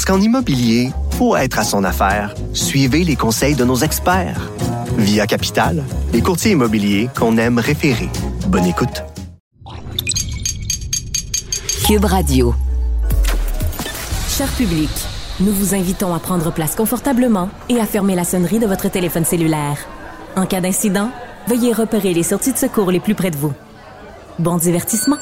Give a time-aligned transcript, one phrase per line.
[0.00, 4.50] Parce qu'en immobilier, pour être à son affaire, suivez les conseils de nos experts.
[4.96, 5.84] Via Capital,
[6.14, 8.08] les courtiers immobiliers qu'on aime référer.
[8.46, 9.04] Bonne écoute.
[11.86, 12.54] Cube Radio.
[14.26, 14.88] Cher public,
[15.40, 19.26] nous vous invitons à prendre place confortablement et à fermer la sonnerie de votre téléphone
[19.26, 19.76] cellulaire.
[20.34, 21.10] En cas d'incident,
[21.46, 23.52] veuillez repérer les sorties de secours les plus près de vous.
[24.38, 25.18] Bon divertissement.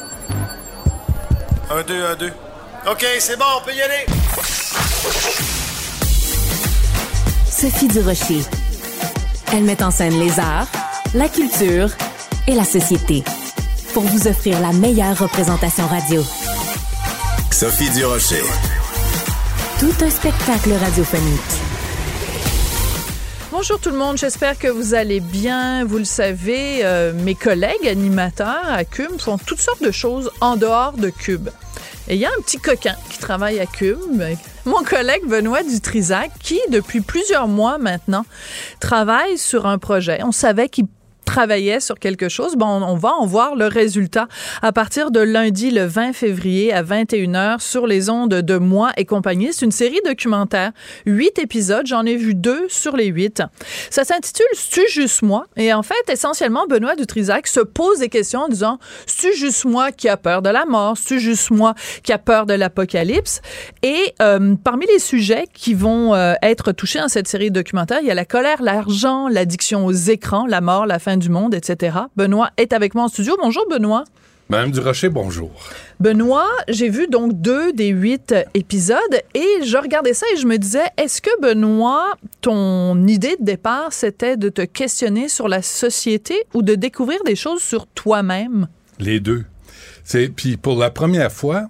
[1.68, 2.32] Un, deux, un, deux.
[2.88, 4.06] OK, c'est bon, on peut y aller.
[7.60, 8.42] Sophie Durocher.
[9.52, 10.68] Elle met en scène les arts,
[11.12, 11.90] la culture
[12.46, 13.24] et la société
[13.92, 16.22] pour vous offrir la meilleure représentation radio.
[17.50, 18.44] Sophie Durocher.
[19.80, 21.40] Tout un spectacle radiophonique.
[23.50, 25.84] Bonjour tout le monde, j'espère que vous allez bien.
[25.84, 30.54] Vous le savez, euh, mes collègues animateurs à Cube font toutes sortes de choses en
[30.54, 31.48] dehors de Cube.
[32.08, 33.98] Et il y a un petit coquin qui travaille à Cube,
[34.64, 38.24] mon collègue Benoît Dutrisac, qui, depuis plusieurs mois maintenant,
[38.80, 40.20] travaille sur un projet.
[40.22, 40.86] On savait qu'il
[41.28, 44.28] travaillait sur quelque chose, bon, on va en voir le résultat
[44.62, 49.04] à partir de lundi le 20 février à 21h sur les ondes de Moi et
[49.04, 49.50] compagnie.
[49.52, 50.72] C'est une série documentaire,
[51.04, 53.42] huit épisodes, j'en ai vu deux sur les huit.
[53.90, 55.44] Ça s'intitule C'est-tu juste moi?
[55.56, 59.92] Et en fait, essentiellement, Benoît Dutrisac se pose des questions en disant C'est-tu juste moi
[59.92, 60.96] qui a peur de la mort?
[60.96, 63.42] C'est-tu juste moi qui a peur de l'apocalypse?
[63.82, 68.06] Et euh, parmi les sujets qui vont euh, être touchés dans cette série documentaire, il
[68.06, 71.98] y a la colère, l'argent, l'addiction aux écrans, la mort, la fin du monde, etc.
[72.16, 73.36] Benoît est avec moi en studio.
[73.40, 74.04] Bonjour, Benoît.
[74.50, 75.50] Madame Durocher, bonjour.
[76.00, 78.96] Benoît, j'ai vu donc deux des huit épisodes
[79.34, 83.92] et je regardais ça et je me disais, est-ce que Benoît, ton idée de départ,
[83.92, 88.68] c'était de te questionner sur la société ou de découvrir des choses sur toi-même?
[88.98, 89.44] Les deux.
[90.02, 91.66] C'est puis pour la première fois,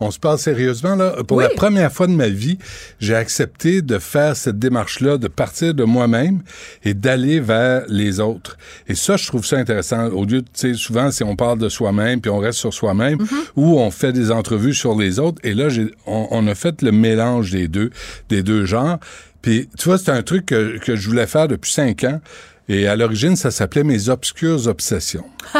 [0.00, 1.16] on se parle sérieusement, là.
[1.26, 2.58] Pour la première fois de ma vie,
[3.00, 6.42] j'ai accepté de faire cette démarche-là, de partir de moi-même
[6.84, 8.56] et d'aller vers les autres.
[8.88, 10.06] Et ça, je trouve ça intéressant.
[10.08, 13.16] Au lieu, tu sais, souvent, si on parle de soi-même, puis on reste sur soi-même,
[13.16, 13.44] Mm-hmm.
[13.56, 15.40] ou on fait des entrevues sur les autres.
[15.44, 17.90] Et là, j'ai, on, on a fait le mélange des deux,
[18.28, 18.98] des deux genres.
[19.42, 22.20] Puis, tu vois, c'est un truc que, que je voulais faire depuis cinq ans.
[22.68, 25.24] Et à l'origine, ça s'appelait Mes obscures obsessions.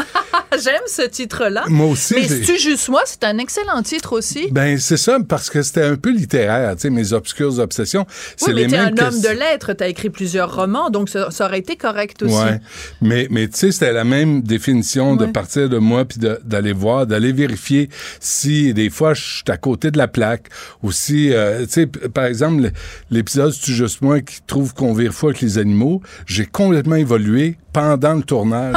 [0.63, 1.65] J'aime ce titre-là.
[1.67, 2.15] Moi aussi.
[2.15, 4.47] Mais tu juste moi, c'est un excellent titre aussi.
[4.51, 8.05] Ben, c'est ça, parce que c'était un peu littéraire, tu sais, mes obscures obsessions.
[8.35, 11.31] C'est oui, mais les t'es un homme de lettres, t'as écrit plusieurs romans, donc ça,
[11.31, 12.33] ça aurait été correct aussi.
[12.35, 12.59] Ouais.
[13.01, 16.73] Mais, mais tu sais, c'était la même définition de partir de moi puis de- d'aller
[16.73, 20.47] voir, d'aller vérifier si des fois je suis à côté de la plaque
[20.81, 22.71] ou si, euh, tu sais, par exemple,
[23.11, 27.57] l'épisode C'est juste moi qui trouve qu'on vire fou avec les animaux, j'ai complètement évolué
[27.73, 28.75] pendant le tournage.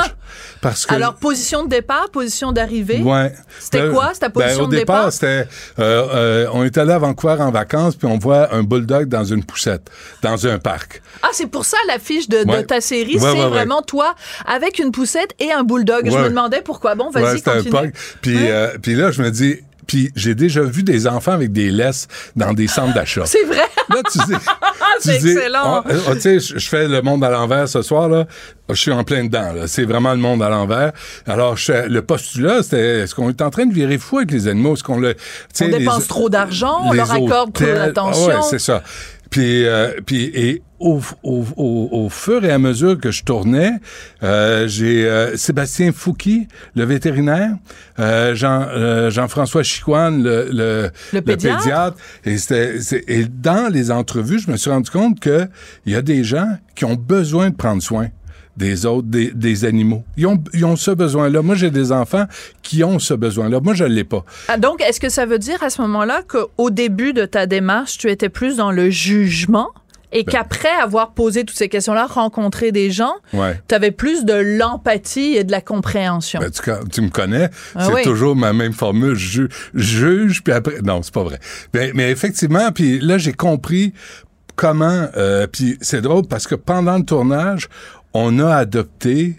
[0.61, 0.93] Parce que.
[0.93, 0.97] Ah!
[0.97, 3.01] Alors, position de départ, position d'arrivée?
[3.03, 3.33] Ouais.
[3.59, 5.13] C'était Ben, quoi, ta ben, position au de départ, départ?
[5.13, 5.49] c'était
[5.79, 9.25] euh, euh, on est allé à Vancouver en vacances puis on voit un bulldog dans
[9.25, 9.91] une poussette
[10.23, 11.03] dans un parc.
[11.23, 14.15] Ah, c'est pour ça l'affiche de, ta série, Ouais, c'est ouais, vraiment toi
[14.47, 16.09] avec une poussette et un bulldog.
[16.11, 16.95] Je me demandais pourquoi.
[16.95, 17.73] Bon, vas-y, c'était un continue.
[17.73, 17.95] parc.
[18.21, 21.73] Puis euh, puis là je me dis puis j'ai déjà vu des enfants avec des
[21.73, 22.07] laisses
[22.37, 23.23] dans des centres d'achat.
[23.27, 23.65] C'est vrai?
[23.89, 24.35] Là, tu dis.
[25.01, 25.83] C'est tu dis, excellent.
[25.91, 28.27] euh, tu sais, je fais le monde à l'envers ce soir, là.
[28.69, 29.53] Je suis en plein dedans.
[29.67, 30.93] C'est vraiment le monde à l'envers.
[31.27, 34.47] Alors, je le postulat, c'était, est-ce qu'on est en train de virer fou avec les
[34.47, 34.75] animaux?
[34.75, 35.17] Est-ce qu'on le,
[35.61, 38.29] On les- dépense trop d'argent, on leur accorde trop d'attention.
[38.33, 38.85] Ah ouais, c'est ça.
[39.31, 43.73] Puis, euh, puis et au, au, au, au fur et à mesure que je tournais,
[44.23, 47.51] euh, j'ai euh, Sébastien Fouki, le vétérinaire,
[47.99, 51.21] euh, Jean, euh, Jean-François Chicoine, le, le, Le
[51.61, 51.97] pédiatre.
[52.25, 55.47] Et, c'était, c'est- et dans les entrevues, je me suis rendu compte que
[55.87, 58.09] il y a des gens qui ont besoin de prendre soin
[58.61, 60.05] des autres, des, des animaux.
[60.17, 61.41] Ils ont, ils ont ce besoin-là.
[61.43, 62.27] Moi, j'ai des enfants
[62.63, 63.59] qui ont ce besoin-là.
[63.61, 64.25] Moi, je l'ai pas.
[64.49, 67.97] Ah, donc, est-ce que ça veut dire à ce moment-là qu'au début de ta démarche,
[67.99, 69.69] tu étais plus dans le jugement
[70.13, 70.33] et Ben.
[70.33, 73.59] qu'après avoir posé toutes ces questions-là, rencontré des gens, Ouais.
[73.69, 76.41] tu avais plus de l'empathie et de la compréhension?
[76.41, 76.61] Ben, tu,
[76.93, 78.03] tu me connais, Ah c'est oui.
[78.03, 79.15] toujours ma même formule.
[79.15, 80.81] Je juge, puis après...
[80.83, 81.39] Non, c'est pas vrai.
[81.75, 83.93] Mais, mais effectivement, puis là, j'ai compris
[84.57, 85.07] comment...
[85.17, 87.69] euh, puis c'est drôle parce que pendant le tournage,
[88.15, 89.37] on a adopté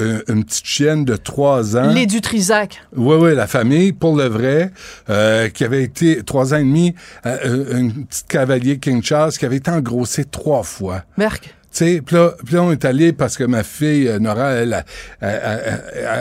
[0.00, 1.92] euh, une petite chienne de trois ans.
[1.92, 2.82] Les Dutrisac.
[2.96, 4.72] Oui, oui, la famille, pour le vrai,
[5.08, 6.94] euh, qui avait été trois ans et demi,
[7.26, 11.04] euh, euh, une petite cavalier King Charles qui avait été engrossée trois fois.
[11.16, 11.54] Merc.
[11.72, 14.84] Tu sais, puis là, là, on est allé parce que ma fille, Nora, elle,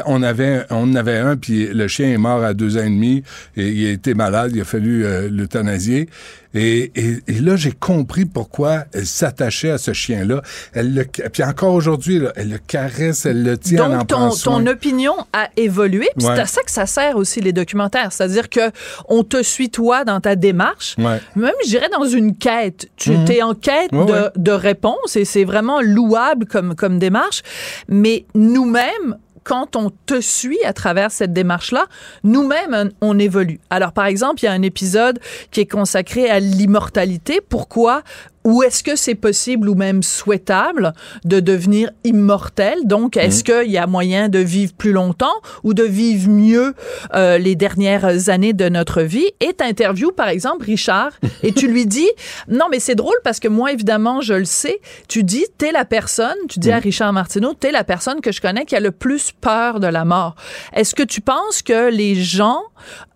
[0.07, 2.89] on avait, on en avait un, puis le chien est mort à deux ans et
[2.89, 3.23] demi,
[3.56, 6.09] et il a été malade, il a fallu euh, l'euthanasier.
[6.53, 10.41] Et, et, et là, j'ai compris pourquoi elle s'attachait à ce chien-là.
[10.73, 14.35] Elle le, puis encore aujourd'hui, elle le caresse, elle le tient, en Donc, prend ton,
[14.38, 16.07] ton opinion a évolué.
[16.17, 16.35] Puis Ouais.
[16.35, 18.11] C'est à ça que ça sert aussi, les documentaires.
[18.11, 18.71] C'est-à-dire que
[19.09, 20.95] on te suit, toi, dans ta démarche.
[20.97, 21.19] Ouais.
[21.35, 22.88] Même, je dirais, dans une quête.
[22.97, 23.25] Tu Mhm.
[23.31, 27.41] es en quête Ouais, de, de réponses et c'est vraiment louable comme, comme démarche.
[27.88, 31.86] Mais nous-mêmes, quand on te suit à travers cette démarche-là,
[32.24, 33.60] nous-mêmes, on évolue.
[33.69, 35.19] Alors, par exemple, il y a un épisode
[35.51, 37.42] qui est consacré à l'immortalité.
[37.42, 38.04] Pourquoi?
[38.45, 40.94] Ou est-ce que c'est possible ou même souhaitable
[41.24, 42.80] de devenir immortel?
[42.86, 46.74] Donc, est-ce qu'il y a moyen de vivre plus longtemps ou de vivre mieux
[47.13, 49.28] euh, les dernières années de notre vie?
[49.40, 51.12] Et t'interviews, par exemple, Richard,
[51.42, 52.10] et tu lui dis,
[52.50, 54.81] non, mais c'est drôle parce que moi, évidemment, je le sais.
[55.07, 58.42] Tu dis, t'es la personne, tu dis à Richard Martineau, t'es la personne que je
[58.42, 60.36] connais qui a le plus peur de la mort.
[60.74, 62.62] Est-ce que tu penses que les gens,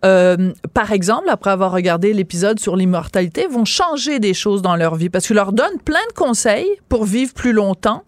[0.04, 4.94] euh, par exemple, après avoir regardé l'épisode sur l'immortalité, vont changer des choses dans leur
[4.94, 5.10] vie?
[5.18, 8.04] Parce que tu leur donnes plein de conseils pour vivre plus longtemps.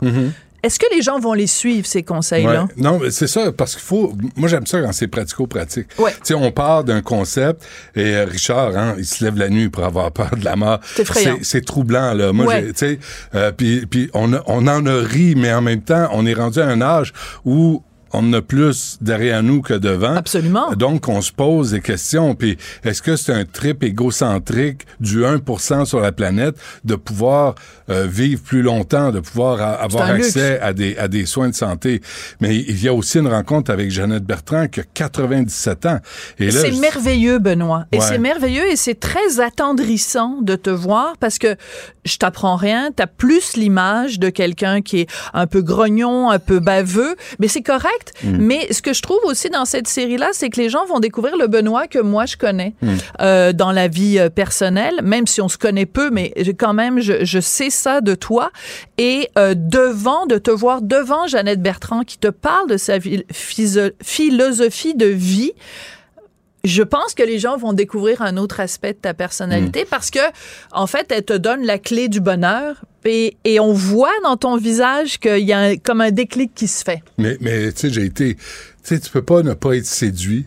[0.62, 2.64] Est-ce que les gens vont les suivre, ces conseils-là?
[2.64, 2.68] Ouais.
[2.76, 4.12] Non, mais c'est ça, parce qu'il faut.
[4.36, 5.86] Moi, j'aime ça quand c'est pratico-pratique.
[5.98, 6.12] Ouais.
[6.12, 7.64] Tu sais, on part d'un concept,
[7.96, 10.78] et euh, Richard, hein, il se lève la nuit pour avoir peur de la mort.
[10.94, 11.04] C'est.
[11.42, 12.32] C'est- troublant, là.
[12.32, 12.66] Moi, Ouais.
[12.68, 12.98] tu sais,
[13.34, 16.34] euh, puis puis on, a- on en a ri, mais en même temps, on est
[16.34, 17.12] rendu à un âge
[17.46, 20.14] où on en a plus derrière nous que devant.
[20.16, 20.72] Absolument.
[20.72, 22.34] Donc, on se pose des questions.
[22.34, 27.54] Puis, est-ce que c'est un trip égocentrique du 1% sur la planète de pouvoir
[27.88, 31.54] euh, vivre plus longtemps, de pouvoir a- avoir accès à des, à des soins de
[31.54, 32.00] santé?
[32.40, 35.98] Mais il y a aussi une rencontre avec Jeannette Bertrand qui a 97 ans.
[36.38, 37.86] Et là, C'est je- merveilleux, Benoît.
[37.92, 41.56] Et c'est merveilleux et c'est très attendrissant de te voir parce que
[42.04, 42.90] je t'apprends rien.
[42.94, 47.62] T'as plus l'image de quelqu'un qui est un peu grognon, un peu baveux, mais c'est
[47.62, 47.99] correct.
[48.22, 48.36] Mm.
[48.38, 51.36] Mais ce que je trouve aussi dans cette série-là, c'est que les gens vont découvrir
[51.36, 52.94] le Benoît que moi je connais Mm.
[53.20, 57.00] euh, dans la vie euh, personnelle, même si on se connaît peu, mais quand même,
[57.00, 58.50] je, je sais ça de toi.
[58.98, 62.98] Et euh, devant, de te voir devant Jeannette Bertrand qui te parle de sa
[64.02, 65.52] philosophie de vie,
[66.64, 70.20] je pense que les gens vont découvrir un autre aspect de ta personnalité parce que,
[70.72, 74.56] en fait, elle te donne la clé du bonheur et, et on voit dans ton
[74.56, 77.02] visage qu'il y a un- comme un déclic qui se fait.
[77.18, 78.34] Mais, mais tu sais, j'ai été.
[78.34, 78.40] Tu
[78.82, 80.46] sais, tu peux pas ne pas être séduit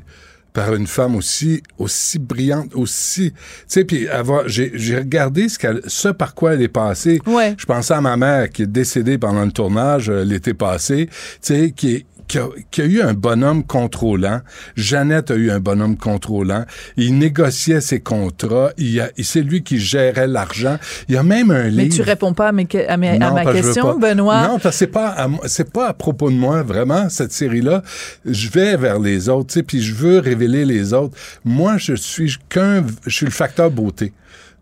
[0.53, 3.31] par une femme aussi aussi brillante, aussi.
[3.31, 4.47] Tu sais, puis avoir.
[4.47, 7.19] J'ai j'ai regardé ce, qu'elle, ce par quoi elle est passée.
[7.25, 7.55] Ouais.
[7.57, 11.07] Je pensais à ma mère qui est décédée pendant le tournage euh, l'été passé.
[11.07, 11.11] Tu
[11.41, 14.41] sais, qui est qui a, qui a eu un bonhomme contrôlant.
[14.75, 16.65] Jeannette a eu un bonhomme contrôlant.
[16.97, 18.71] Il négociait ses contrats.
[18.77, 20.77] Il c'est lui qui gérait l'argent.
[21.09, 21.95] Il y a même un Mais livre.
[21.95, 24.47] tu réponds pas à, mes que- à mes- à Non, ma question, Benoît.
[24.47, 27.83] Non, parce que c'est pas c'est pas à propos de moi vraiment cette série-là.
[28.25, 31.17] Je vais vers les autres, tu sais, puis je veux révéler les autres.
[31.45, 34.13] Moi, je suis qu'un, je suis le facteur beauté.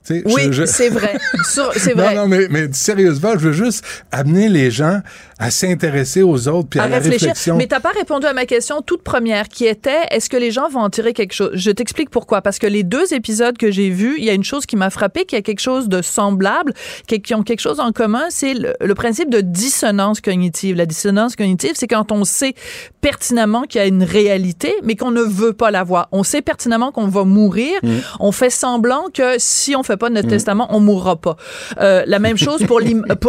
[0.09, 1.17] Oui, je- c'est vrai.
[1.49, 2.15] Sur- C'est vrai.
[2.15, 4.99] Non, non, mais, mais sérieusement, je veux juste amener les gens
[5.39, 7.29] à s'intéresser aux autres puis à, à la réfléchir.
[7.29, 7.55] réflexion.
[7.57, 10.69] Mais t'as pas répondu à ma question toute première qui était est-ce que les gens
[10.69, 11.51] vont en tirer quelque chose?
[11.53, 12.41] Je t'explique pourquoi.
[12.41, 14.89] Parce que les deux épisodes que j'ai vus, il y a une chose qui m'a
[14.89, 16.73] frappé, qui a quelque chose de semblable,
[17.07, 20.75] qui, ont quelque chose en commun, c'est le, le principe de dissonance cognitive.
[20.75, 22.53] La dissonance cognitive, c'est quand on sait
[23.01, 26.07] pertinemment qu'il y a une réalité, mais qu'on ne veut pas la voir.
[26.11, 27.73] On sait pertinemment qu'on va mourir.
[28.19, 31.35] On fait semblant que si on fait pas notre testament, on mourra pas.
[31.79, 32.79] Euh, la même chose pour,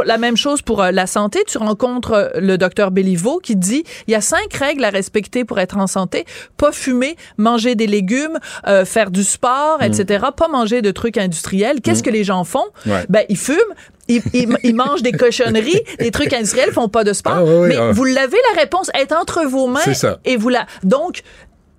[0.05, 1.41] la même chose pour euh, la santé.
[1.47, 5.45] Tu rencontres euh, le docteur Béliveau qui dit il y a cinq règles à respecter
[5.45, 6.25] pour être en santé
[6.57, 10.27] pas fumer, manger des légumes, euh, faire du sport, etc.
[10.37, 11.81] Pas manger de trucs industriels.
[11.81, 12.65] Qu'est-ce que les gens font?
[12.87, 13.05] Ouais.
[13.09, 13.57] Ben ils fument.
[14.09, 17.35] Ils, ils- ils mangent des cochonneries, des trucs industriels, font pas de sport.
[17.39, 17.93] Ah, mais ah.
[17.93, 20.19] vous l'avez la réponse est entre vos mains C'est ça.
[20.25, 21.23] et vous la donc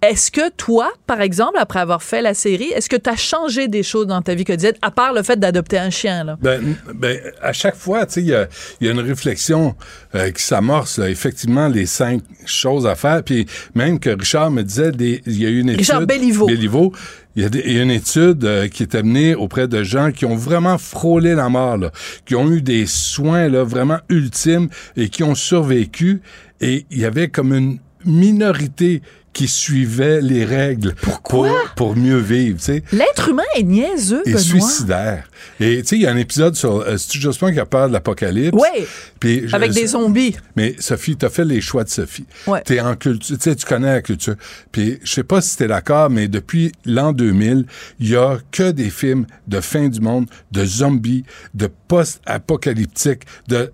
[0.03, 3.67] est-ce que toi, par exemple, après avoir fait la série, est-ce que tu as changé
[3.67, 6.23] des choses dans ta vie quotidienne, à part le fait d'adopter un chien?
[6.23, 6.37] Là?
[6.41, 8.47] Ben, ben, à chaque fois, tu sais, il y a,
[8.81, 9.75] y a une réflexion
[10.15, 13.23] euh, qui s'amorce, effectivement, les cinq choses à faire.
[13.23, 13.45] Puis
[13.75, 15.79] même que Richard me disait, il y a eu une étude...
[15.79, 16.47] Richard Béliveau.
[16.47, 16.93] Béliveau.
[17.35, 19.81] Il y, a des- il y a une étude euh, qui est amenée auprès de
[19.83, 21.91] gens qui ont vraiment frôlé la mort, là,
[22.25, 26.21] qui ont eu des soins là, vraiment ultimes et qui ont survécu.
[26.61, 29.01] Et il y avait comme une minorité
[29.33, 32.59] qui suivait les règles pour, pour mieux vivre.
[32.91, 34.41] L'être humain est niaiseux, Et Benoît.
[34.41, 35.29] suicidaire.
[35.59, 36.97] Et tu sais, il y a un épisode sur euh,
[37.41, 38.55] moi qui a peur de l'apocalypse?
[38.57, 38.85] Oui,
[39.19, 40.35] Puis je- avec des zombies.
[40.55, 42.25] mais Sophie, t'as fait les choix de Sophie.
[42.47, 42.61] Ouais.
[42.63, 44.35] T'es en culture, tu sais, tu connais la culture.
[44.71, 47.65] Puis je sais pas si t'es d'accord, mais depuis l'an 2000,
[47.99, 51.23] il y a que des films de fin du monde, de zombies,
[51.53, 53.71] de post-apocalyptique, de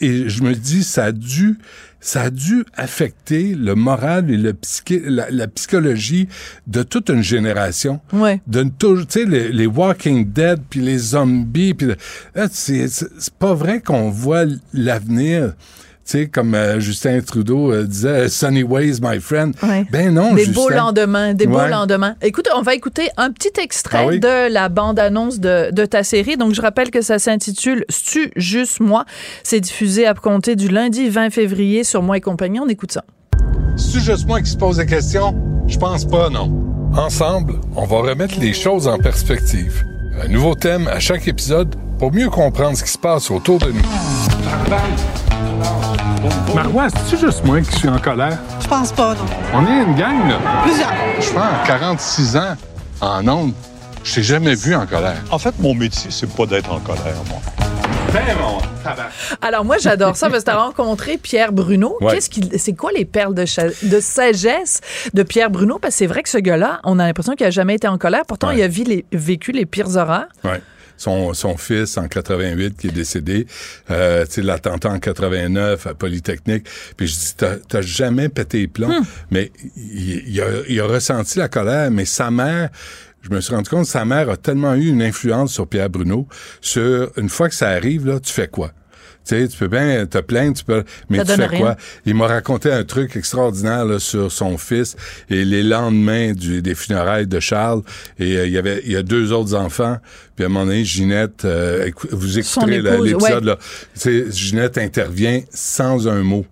[0.00, 1.58] et je me dis ça a dû
[2.02, 6.28] ça a dû affecter le moral et le psyché, la, la psychologie
[6.66, 8.00] de toute une génération.
[8.12, 8.42] Ouais.
[8.46, 11.92] De tu sais, les, les Walking Dead, puis les zombies, puis
[12.50, 14.44] c'est pas vrai qu'on voit
[14.74, 15.54] l'avenir.
[16.12, 19.54] Sais, comme euh, Justin Trudeau euh, disait, Sunny Ways, my friend.
[19.62, 19.86] Ouais.
[19.90, 20.60] Ben non, Des Justin.
[20.60, 22.16] beaux lendemains, des beaux lendemains.
[22.20, 24.20] Écoute, on va écouter un petit extrait Ah oui?
[24.20, 26.36] de la bande-annonce de, de ta série.
[26.36, 29.06] Donc, je rappelle que ça s'intitule «Tu juste moi».
[29.42, 32.60] C'est diffusé à compter du lundi 20 février sur Moi et compagnie.
[32.60, 33.04] On écoute ça.
[33.78, 35.34] C'est juste moi qui se pose la question?
[35.66, 36.52] Je pense pas, non.
[36.94, 39.82] Ensemble, on va remettre les choses en perspective.
[40.22, 43.68] Un nouveau thème à chaque épisode pour mieux comprendre ce qui se passe autour de
[43.70, 45.21] nous.
[46.54, 48.38] Marois, c'est juste moi qui suis en colère?
[48.60, 49.24] Je pense pas, non.
[49.54, 50.38] On est une gang, là.
[50.62, 50.92] Plusieurs.
[51.20, 52.56] Je pense en 46 ans,
[53.00, 53.52] en ondes,
[54.04, 55.16] je t'ai jamais vu en colère.
[55.30, 57.38] En fait, mon métier, c'est pas d'être en colère, moi.
[58.12, 58.20] Ben,
[59.40, 61.96] Alors, moi, j'adore ça parce que tu as rencontré Pierre Bruno.
[62.02, 62.12] Ouais.
[62.14, 64.80] Qu'est-ce qu'il, c'est quoi les perles de, cha- de sagesse
[65.14, 65.78] de Pierre Bruno?
[65.80, 67.96] Parce que c'est vrai que ce gars-là, on a l'impression qu'il a jamais été en
[67.96, 68.22] colère.
[68.28, 68.58] Pourtant, Ouais.
[68.58, 70.26] il a les- vécu les pires horreurs.
[70.44, 70.60] Ouais.
[71.02, 73.48] Son, son fils en 88 qui est décédé,
[73.90, 76.68] euh, tu sais, l'attentat en 89 à Polytechnique.
[76.96, 77.34] Puis je dis,
[77.68, 82.04] t'as jamais pété les plombs, mais il, il a, il a ressenti la colère, mais
[82.04, 82.68] sa mère,
[83.22, 86.28] je me suis rendu compte, sa mère a tellement eu une influence sur Pierre Bruno,
[86.60, 88.70] sur une fois que ça arrive, là, tu fais quoi?
[89.24, 91.60] Tu sais, tu peux bien te plaindre, tu peux, mais Ça tu fais rien.
[91.60, 91.76] quoi?
[92.06, 94.96] Il m'a raconté un truc extraordinaire là, sur son fils
[95.30, 97.82] et les lendemains du, des funérailles de Charles.
[98.18, 99.98] Et euh, il y avait il y a deux autres enfants.
[100.34, 103.56] Puis à un moment donné, Ginette, euh, vous écouterez l'épisode ouais.
[104.04, 104.28] là.
[104.30, 106.46] Ginette intervient sans un mot.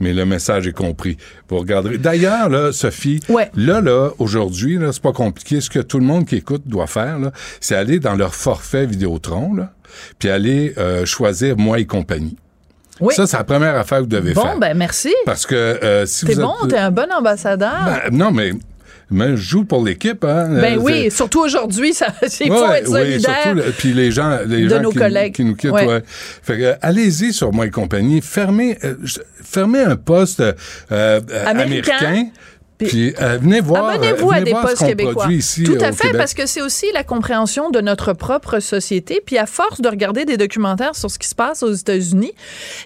[0.00, 1.16] Mais le message est compris.
[1.48, 1.98] Vous regarderez.
[1.98, 3.50] D'ailleurs, là, Sophie, Ouais.
[3.56, 5.60] là, là, aujourd'hui, là, c'est pas compliqué.
[5.60, 8.86] Ce que tout le monde qui écoute doit faire, là, c'est aller dans leur forfait
[8.86, 9.72] Vidéotron, là,
[10.18, 12.36] puis aller euh, choisir moi et compagnie.
[13.00, 13.14] Oui.
[13.14, 14.58] Ça, c'est la première affaire que vous devez Bon, faire.
[14.58, 15.14] ben merci.
[15.24, 16.70] Parce que euh, si T'es vous bon, êtes...
[16.70, 17.84] t'es un bon ambassadeur.
[17.84, 18.52] Ben, non, mais,
[19.10, 20.24] mais je joue pour l'équipe.
[20.24, 22.08] Hein, Ben Euh, oui, surtout aujourd'hui, ça,
[22.40, 23.36] il faut Ouais, être oui, solidaire.
[23.42, 25.34] surtout, le- puis les gens, les de gens nos qui, collègues.
[25.34, 25.86] qui nous quittent, Ouais.
[25.86, 26.02] ouais.
[26.06, 28.94] Fait que, allez-y sur moi et compagnie, fermez, euh,
[29.42, 30.52] fermez un poste euh,
[30.92, 31.92] euh, Américain.
[32.00, 32.30] américain.
[32.86, 35.26] Puis- euh, venez voir, Abonnez-vous euh, à venez des postes québécois.
[35.30, 36.16] ici Tout à au fait, Québec.
[36.18, 39.20] parce que c'est aussi la compréhension de notre propre société.
[39.24, 42.32] Puis à force de regarder des documentaires sur ce qui se passe aux États-Unis,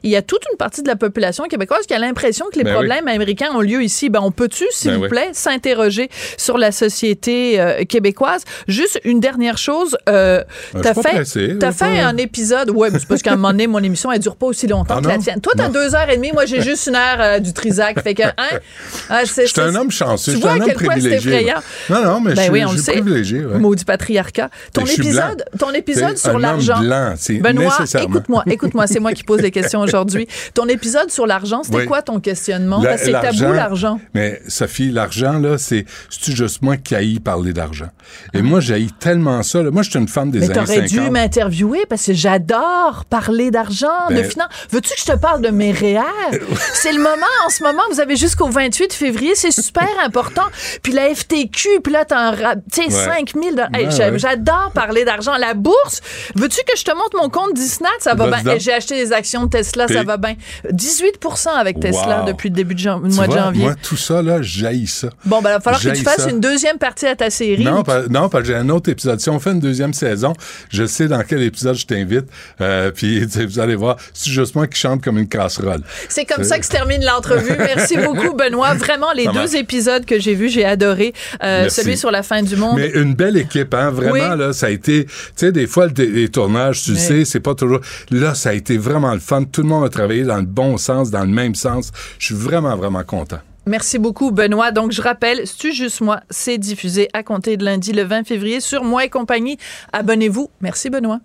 [0.03, 2.65] il y a toute une partie de la population québécoise qui a l'impression que les
[2.65, 4.09] Ben problèmes américains ont lieu ici.
[4.09, 5.09] Ben on peut-tu, s'il Ben vous oui.
[5.11, 6.09] plaît, s'interroger
[6.39, 8.45] sur la société euh, québécoise?
[8.69, 9.97] Juste une dernière chose.
[10.09, 12.71] Euh, Ben, je t'as fait, pressé, suis fait un épisode.
[12.71, 14.97] Ouais, mais c'est parce qu'à un moment donné, mon émission elle dure pas aussi longtemps
[14.99, 15.41] Ah que la tienne.
[15.41, 16.33] Toi, t'as deux heures et demie.
[16.33, 18.01] Moi, j'ai juste une heure euh, du Trisac.
[18.03, 18.59] Fait que, hein,
[19.11, 19.47] ah, c'est-
[19.83, 21.33] Homme chanceux, Tu je suis vois un à homme quel point c'est privilégié.
[21.33, 21.57] effrayant.
[21.91, 23.45] Non, non, mais Ben je suis, oui, on je le suis privilégié.
[23.45, 23.59] ouais.
[23.59, 24.49] Maudit patriarcat.
[24.73, 26.81] Ton Mais épisode, ton épisode sur l'argent.
[26.81, 30.27] Benoît, écoute-moi, écoute-moi, c'est moi qui pose les questions aujourd'hui.
[30.55, 31.87] Ton épisode sur l'argent, c'était Oui.
[31.87, 32.81] quoi ton questionnement?
[32.83, 34.01] La- Parce que c'est tabou, l'argent.
[34.15, 35.85] Mais Sophie, l'argent, là, c'est
[36.27, 37.89] juste moi qui haïs parler d'argent?
[38.35, 39.63] Et moi, j'haïs tellement ça.
[39.63, 39.71] là.
[39.71, 40.89] Moi, je suis une femme des Mais années t'aurais 50.
[40.89, 44.49] dû m'interviewer parce que j'adore parler d'argent, de Ben- finance.
[44.71, 46.01] Veux-tu que je te parle de mes REER?
[46.75, 50.45] c'est le moment, en ce moment, vous avez jusqu'au 28 février, c'est super important.
[50.83, 52.39] Puis la FTQ, puis là, t'en tu
[52.73, 52.91] sais, Ouais.
[52.91, 53.69] 5 000 dollars.
[53.75, 54.19] Hey, Ouais, j'aime- ouais.
[54.19, 55.37] J'adore parler d'argent.
[55.39, 56.01] La bourse,
[56.35, 57.89] veux-tu que je te montre mon compte Disney?
[58.01, 58.59] Ça va bien.
[58.59, 60.35] J'ai acheté des actions de Tesla, ça va bien.
[60.71, 62.27] 18% avec Tesla Wow.
[62.27, 63.63] depuis le début du mois de janvier.
[63.65, 65.09] Moi, tout ça, là, j'haïs ça.
[65.25, 66.31] Bon, ben, il va falloir que tu fasses ça.
[66.31, 67.65] une deuxième partie à ta série.
[67.65, 69.21] Non, pas- non, parce que j'ai un autre épisode.
[69.21, 70.33] Si on fait une deuxième saison,
[70.71, 72.27] je sais dans quel épisode je t'invite.
[72.61, 75.83] Euh, puis vous allez voir, c'est juste moi qui chante comme une casserole.
[76.09, 77.55] C'est comme ça que se termine l'entrevue.
[77.57, 78.75] Merci beaucoup, Benoît.
[78.75, 79.51] Vraiment, les Ça deux marche.
[79.63, 81.13] Épisodes que j'ai vus, j'ai adoré.
[81.43, 81.81] Euh, Merci.
[81.83, 82.77] celui sur la fin du monde.
[82.77, 84.39] Mais une belle équipe, hein, vraiment, Oui.
[84.39, 87.03] là, ça a été, tu sais, des fois, le- les tournages, tu le Oui.
[87.03, 89.45] sais, c'est pas toujours, là, ça a été vraiment le fun.
[89.45, 91.91] Tout le monde a travaillé dans le bon sens, dans le même sens.
[92.19, 93.39] Je suis vraiment, vraiment content.
[93.65, 94.73] Merci beaucoup, Benoît.
[94.73, 98.61] Donc, je rappelle, C'est-tu juste moi, c'est diffusé à compter de lundi le 20 février
[98.61, 99.57] sur Moi et compagnie.
[99.93, 100.51] Abonnez-vous.
[100.61, 101.21] Merci, Benoît.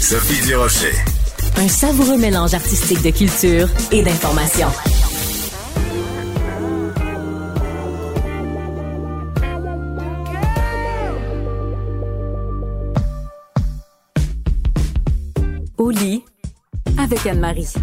[0.00, 0.92] Sophie Durocher.
[1.56, 4.68] Un savoureux mélange artistique de culture et d'information.
[15.78, 16.24] Au lit
[16.98, 17.74] avec Anne-Marie.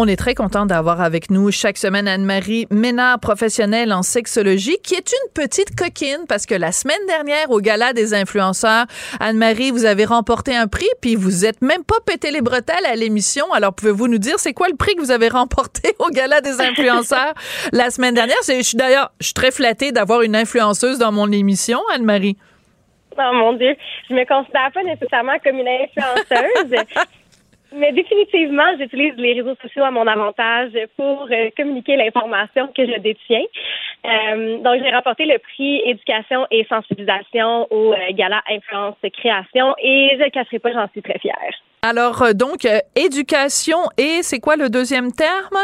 [0.00, 4.94] On est très content d'avoir avec nous chaque semaine Anne-Marie Ménard, professionnelle en sexologie, qui
[4.94, 8.86] est une petite coquine parce que la semaine dernière, au Gala des influenceurs,
[9.18, 12.94] Anne-Marie, vous avez remporté un prix, puis vous êtes même pas pété les bretelles à
[12.94, 13.52] l'émission.
[13.52, 16.60] Alors, pouvez-vous nous dire, c'est quoi le prix que vous avez remporté au Gala des
[16.60, 17.34] influenceurs
[17.72, 18.36] la semaine dernière?
[18.46, 22.36] Je suis d'ailleurs, je suis très flattée d'avoir une influenceuse dans mon émission, Anne-Marie.
[23.18, 23.74] Oh mon Dieu,
[24.08, 26.84] je me considère pas nécessairement comme une influenceuse.
[27.72, 32.98] Mais définitivement, j'utilise les réseaux sociaux à mon avantage pour euh, communiquer l'information que je
[32.98, 33.44] détiens.
[34.06, 40.16] Euh, donc, j'ai remporté le prix éducation et sensibilisation au euh, Gala Influence Création et
[40.18, 41.34] je ne cacherai pas, j'en suis très fière.
[41.82, 45.58] Alors, donc, éducation et c'est quoi le deuxième terme?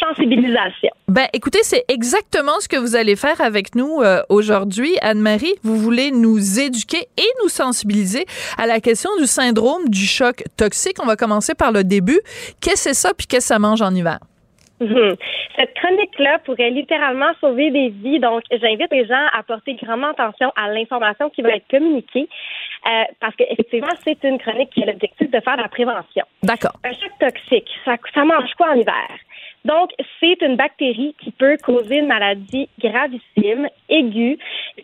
[0.00, 0.90] Sensibilisation.
[1.08, 5.54] Ben, écoutez, c'est exactement ce que vous allez faire avec nous euh, aujourd'hui, Anne-Marie.
[5.62, 8.24] Vous voulez nous éduquer et nous sensibiliser
[8.58, 10.96] à la question du syndrome du choc toxique.
[11.02, 12.20] On va commencer par le début.
[12.60, 14.18] Qu'est-ce que c'est ça, puis qu'est-ce que ça mange en hiver?
[14.80, 15.16] Mhm.
[15.58, 18.18] Cette chronique-là pourrait littéralement sauver des vies.
[18.18, 22.28] Donc, j'invite les gens à porter grandement attention à l'information qui va être communiquée,
[22.86, 26.24] euh, parce qu'effectivement, c'est une chronique qui a l'objectif de faire de la prévention.
[26.42, 26.72] D'accord.
[26.82, 29.08] Un choc toxique, ça, ça mange quoi en hiver?
[29.64, 34.38] Donc, c'est une bactérie qui peut causer une maladie gravissime, aiguë,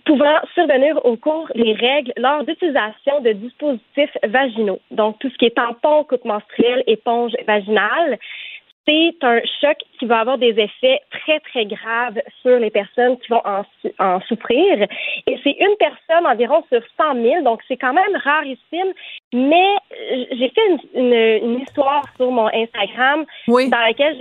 [0.05, 4.81] pouvant survenir au cours des règles lors d'utilisation de dispositifs vaginaux.
[4.91, 8.19] Donc, tout ce qui est tampon, coupe menstruelle, éponge vaginale
[8.87, 13.29] c'est un choc qui va avoir des effets très, très graves sur les personnes qui
[13.29, 14.87] vont en, souffrir.
[15.27, 18.93] Et c'est une personne environ sur 100 000, donc c'est quand même rarissime.
[19.33, 19.77] Mais
[20.33, 24.17] j'ai fait une, histoire sur mon Instagram dans laquelle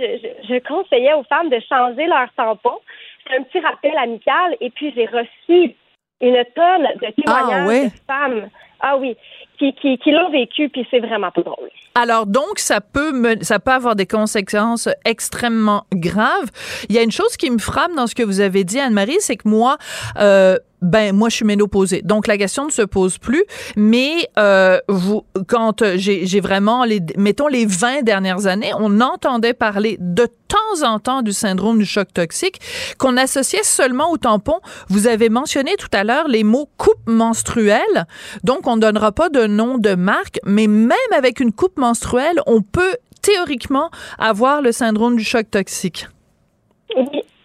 [0.48, 2.78] je, conseillais aux femmes de changer leur tampon.
[3.26, 4.56] C'est un petit rappel amical.
[4.60, 5.74] Et puis, j'ai reçu
[6.20, 8.50] une tonne de témoignages ah, de femmes.
[8.80, 9.16] Ah oui,
[9.58, 11.70] qui, qui, qui l'ont vécu, puis c'est vraiment pas drôle.
[11.96, 16.50] Alors donc, ça peut, me, ça peut avoir des conséquences extrêmement graves.
[16.90, 19.16] Il y a une chose qui me frappe dans ce que vous avez dit, Anne-Marie,
[19.20, 19.78] c'est que moi,
[20.18, 22.02] euh, ben moi je suis ménopausée.
[22.02, 23.44] Donc la question ne se pose plus,
[23.76, 29.96] mais euh, vous quand j'ai vraiment les mettons les 20 dernières années, on entendait parler
[30.00, 32.60] de temps en temps du syndrome du choc toxique
[32.98, 34.60] qu'on associait seulement au tampon.
[34.88, 38.06] Vous avez mentionné tout à l'heure les mots coupe menstruelle.
[38.44, 42.40] Donc on ne donnera pas de nom de marque, mais même avec une coupe menstruelle,
[42.46, 46.06] on peut théoriquement avoir le syndrome du choc toxique.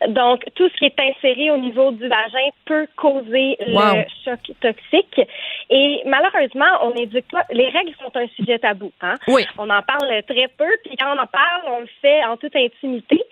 [0.07, 5.21] Donc, tout ce qui est inséré au niveau du vagin peut causer le choc toxique.
[5.69, 7.45] Et malheureusement, on éduque pas.
[7.51, 8.91] Les règles sont un sujet tabou.
[9.01, 9.15] Hein?
[9.27, 9.45] Oui.
[9.57, 12.55] On en parle très peu, puis quand on en parle, on le fait en toute
[12.55, 13.23] intimité.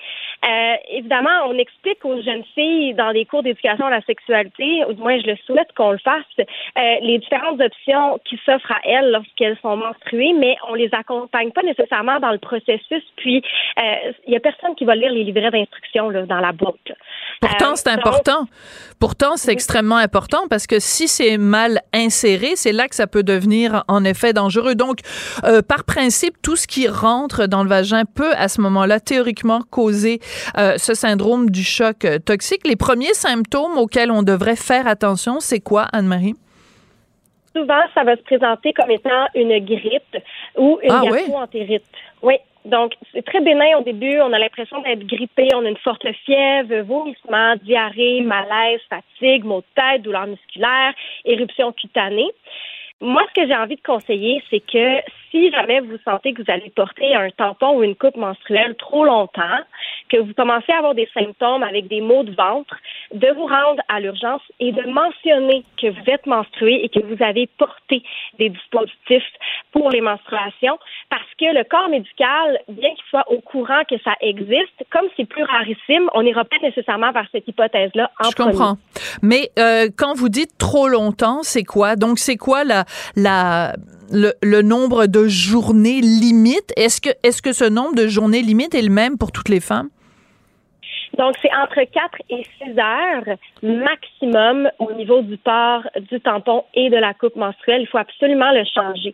[0.45, 4.93] Euh, évidemment, on explique aux jeunes filles dans les cours d'éducation à la sexualité, ou
[4.93, 8.79] du moins je le souhaite qu'on le fasse, euh, les différentes options qui s'offrent à
[8.85, 13.03] elles lorsqu'elles sont menstruées, mais on les accompagne pas nécessairement dans le processus.
[13.17, 13.41] Puis,
[13.77, 16.53] il euh, y a personne qui va lire les livrets d'instruction dans la
[17.41, 18.45] Pourtant, c'est euh, important.
[18.99, 23.23] Pourtant, c'est extrêmement important parce que si c'est mal inséré, c'est là que ça peut
[23.23, 24.75] devenir en effet dangereux.
[24.75, 24.99] Donc,
[25.45, 29.61] euh, par principe, tout ce qui rentre dans le vagin peut à ce moment-là théoriquement
[29.69, 30.19] causer
[30.57, 32.67] euh, ce syndrome du choc toxique.
[32.67, 36.35] Les premiers symptômes auxquels on devrait faire attention, c'est quoi, Anne-Marie?
[37.55, 40.17] Souvent, ça va se présenter comme étant une grippe
[40.57, 41.83] ou une ah, gastro-entérite.
[42.21, 42.35] Oui.
[42.65, 44.19] Donc, c'est très bénin au début.
[44.19, 45.47] On a l'impression d'être grippé.
[45.55, 50.93] On a une forte fièvre, vomissement, diarrhée, malaise, fatigue, maux de tête, douleurs musculaires,
[51.25, 52.29] éruption cutanée.
[53.01, 54.99] Moi, ce que j'ai envie de conseiller, c'est que
[55.31, 59.05] si jamais vous sentez que vous allez porter un tampon ou une coupe menstruelle trop
[59.05, 59.59] longtemps,
[60.09, 62.75] que vous commencez à avoir des symptômes avec des maux de ventre,
[63.13, 67.23] de vous rendre à l'urgence et de mentionner que vous êtes menstrué et que vous
[67.23, 68.03] avez porté
[68.37, 69.23] des dispositifs
[69.71, 70.77] pour les menstruations
[71.09, 75.25] parce que le corps médical, bien qu'il soit au courant que ça existe, comme c'est
[75.25, 78.77] plus rarissime, on n'ira pas nécessairement vers cette hypothèse-là en Je comprends.
[79.21, 81.95] Mais euh, quand vous dites trop longtemps, c'est quoi?
[81.95, 83.73] Donc, c'est quoi la, la,
[84.11, 86.73] le, nombre de journées limite?
[86.77, 89.59] Est-ce que, est-ce que ce nombre de journées limite est le même pour toutes les
[89.59, 89.89] femmes?
[91.17, 96.89] Donc, c'est entre 4 et 6 heures maximum au niveau du port du tampon et
[96.89, 97.81] de la coupe menstruelle.
[97.81, 99.13] Il faut absolument le changer.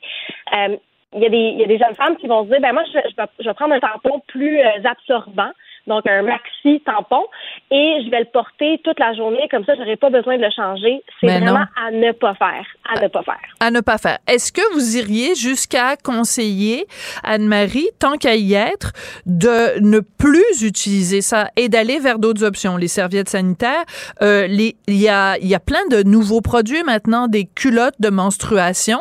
[0.55, 0.77] Euh,
[1.15, 2.73] il y, a des, il y a des jeunes femmes qui vont se dire, ben
[2.73, 2.99] moi, je,
[3.39, 5.51] je vais prendre un tampon plus euh, absorbant
[5.87, 7.25] donc un maxi tampon,
[7.71, 10.51] et je vais le porter toute la journée, comme ça, j'aurai pas besoin de le
[10.55, 11.03] changer.
[11.19, 13.39] C'est vraiment à ne pas faire, à ne pas faire.
[13.59, 14.17] À ne pas faire.
[14.27, 16.85] Est-ce que vous iriez jusqu'à conseiller
[17.23, 18.93] Anne-Marie, tant qu'à y être,
[19.25, 23.83] de ne plus utiliser ça et d'aller vers d'autres options, les serviettes sanitaires,
[24.21, 28.99] euh, il y a, y a plein de nouveaux produits maintenant, des culottes de menstruation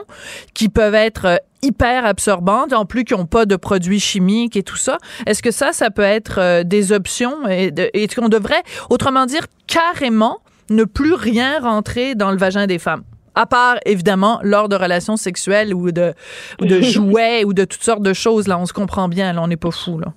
[0.55, 4.63] qui peuvent être euh, hyper absorbantes, en plus qui n'ont pas de produits chimiques et
[4.63, 4.99] tout ça.
[5.27, 7.49] Est-ce que ça, ça peut être euh, des options?
[7.49, 10.39] Et, et qu'on devrait, autrement dire, carrément
[10.71, 13.05] ne plus rien rentrer dans le vagin des femmes?
[13.35, 16.15] à part évidemment lors de relations sexuelles ou de,
[16.61, 18.47] ou de jouets ou de toutes sortes de choses.
[18.47, 19.99] Là, on se comprend bien, là, on n'est pas fou.
[19.99, 20.13] Là.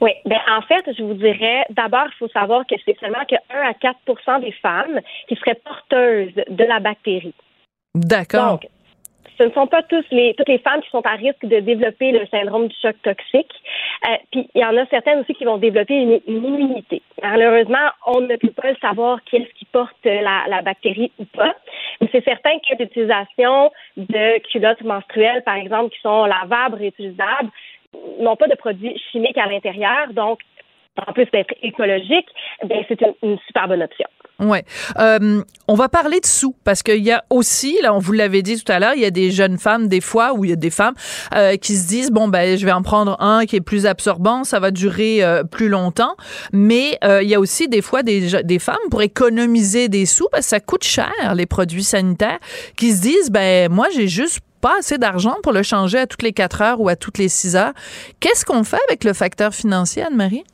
[0.00, 3.34] Oui, ben en fait, je vous dirais, d'abord, il faut savoir que c'est seulement que
[3.52, 7.34] 1 à 4% des femmes qui seraient porteuses de la bactérie.
[7.94, 8.60] D'accord
[9.38, 12.12] ce ne sont pas tous les, toutes les femmes qui sont à risque de développer
[12.12, 13.52] le syndrome du choc toxique.
[14.08, 17.02] Euh, puis il y en a certaines aussi qui vont développer une, immunité.
[17.22, 21.24] Malheureusement, on ne peut pas le savoir qui est-ce qui porte la, la bactérie ou
[21.24, 21.54] pas.
[22.00, 27.50] Mais c'est certain que l'utilisation de culottes menstruelles, par exemple, qui sont lavables, réutilisables,
[28.20, 30.12] n'ont pas de produits chimiques à l'intérieur.
[30.12, 30.40] Donc,
[31.06, 32.26] en plus d'être écologique,
[32.64, 34.06] ben c'est une super bonne option.
[34.38, 34.64] Ouais.
[34.98, 38.42] Euh, on va parler de sous parce qu'il y a aussi, là, on vous l'avait
[38.42, 40.52] dit tout à l'heure, il y a des jeunes femmes des fois où il y
[40.52, 40.94] a des femmes
[41.34, 44.44] euh, qui se disent bon ben je vais en prendre un qui est plus absorbant,
[44.44, 46.16] ça va durer euh, plus longtemps.
[46.52, 50.28] Mais euh, il y a aussi des fois des, des femmes pour économiser des sous
[50.30, 52.38] parce que ça coûte cher les produits sanitaires
[52.76, 56.22] qui se disent ben moi j'ai juste pas assez d'argent pour le changer à toutes
[56.22, 57.72] les quatre heures ou à toutes les six heures.
[58.20, 60.44] Qu'est-ce qu'on fait avec le facteur financier, Anne-Marie?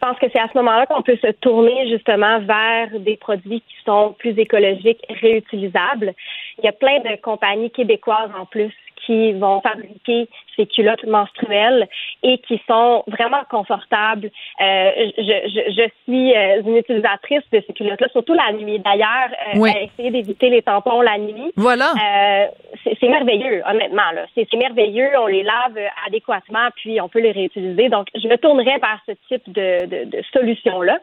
[0.00, 3.60] Je pense que c'est à ce moment-là qu'on peut se tourner justement vers des produits
[3.62, 6.14] qui sont plus écologiques, réutilisables.
[6.58, 8.72] Il y a plein de compagnies québécoises en plus
[9.08, 11.88] qui vont fabriquer ces culottes menstruelles
[12.22, 14.30] et qui sont vraiment confortables.
[14.60, 18.78] Euh, je, je, je, suis euh, une utilisatrice de ces culottes-là, surtout la nuit.
[18.80, 21.52] D'ailleurs, euh, essayer d'éviter les tampons la nuit.
[21.56, 21.92] Voilà.
[21.92, 22.46] Euh,
[22.84, 24.02] c'est merveilleux, honnêtement.
[24.34, 25.10] C'est merveilleux.
[25.18, 27.88] On les lave adéquatement, puis on peut les réutiliser.
[27.88, 30.98] Donc, je me tournerai vers ce type de, de, de solution-là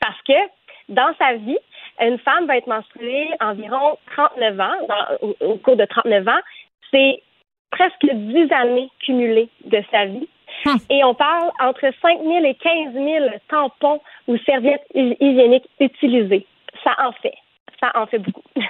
[0.00, 0.34] parce que
[0.88, 1.58] dans sa vie,
[2.00, 6.40] une femme va être menstruée environ 39 ans, dans, au, au, cours de 39 ans.
[6.90, 7.22] C'est
[7.76, 10.28] presque 10 années cumulées de sa vie.
[10.66, 10.76] Hum.
[10.88, 16.46] Et on parle entre 5 000 et 15 000 tampons ou serviettes hygiéniques utilisées.
[16.82, 17.34] Ça en fait.
[17.80, 18.42] Ça en fait beaucoup.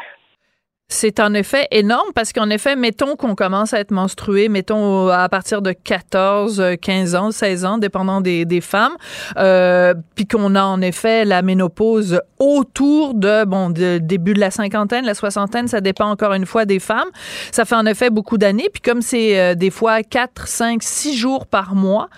[0.89, 5.31] C'est en effet énorme parce qu'en effet, mettons qu'on commence à être menstrué, mettons à
[5.31, 8.93] partir de 14, 15 ans, 16 ans, dépendant des, femmes,
[9.39, 14.51] euh, puis qu'on a en effet la ménopause autour de, bon, de, début de la
[14.51, 17.09] cinquantaine, la soixantaine, ça dépend encore une fois des femmes.
[17.51, 21.17] Ça fait en effet beaucoup d'années, puis comme c'est euh, des fois 4, 5, 6
[21.17, 22.11] jours par mois,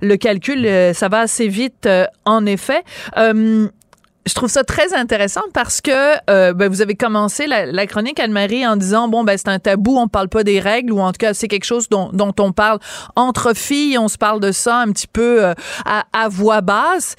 [0.00, 2.82] le calcul, euh, ça va assez vite euh, en effet.
[4.26, 5.90] Je trouve ça très intéressant parce que
[6.30, 9.58] euh, ben, vous avez commencé la, la chronique Anne-Marie en disant bon ben c'est un
[9.58, 12.32] tabou, on parle pas des règles ou en tout cas c'est quelque chose dont, dont,
[12.38, 12.78] on parle
[13.16, 17.16] entre filles, on se parle de ça un petit peu euh, à, à voix basse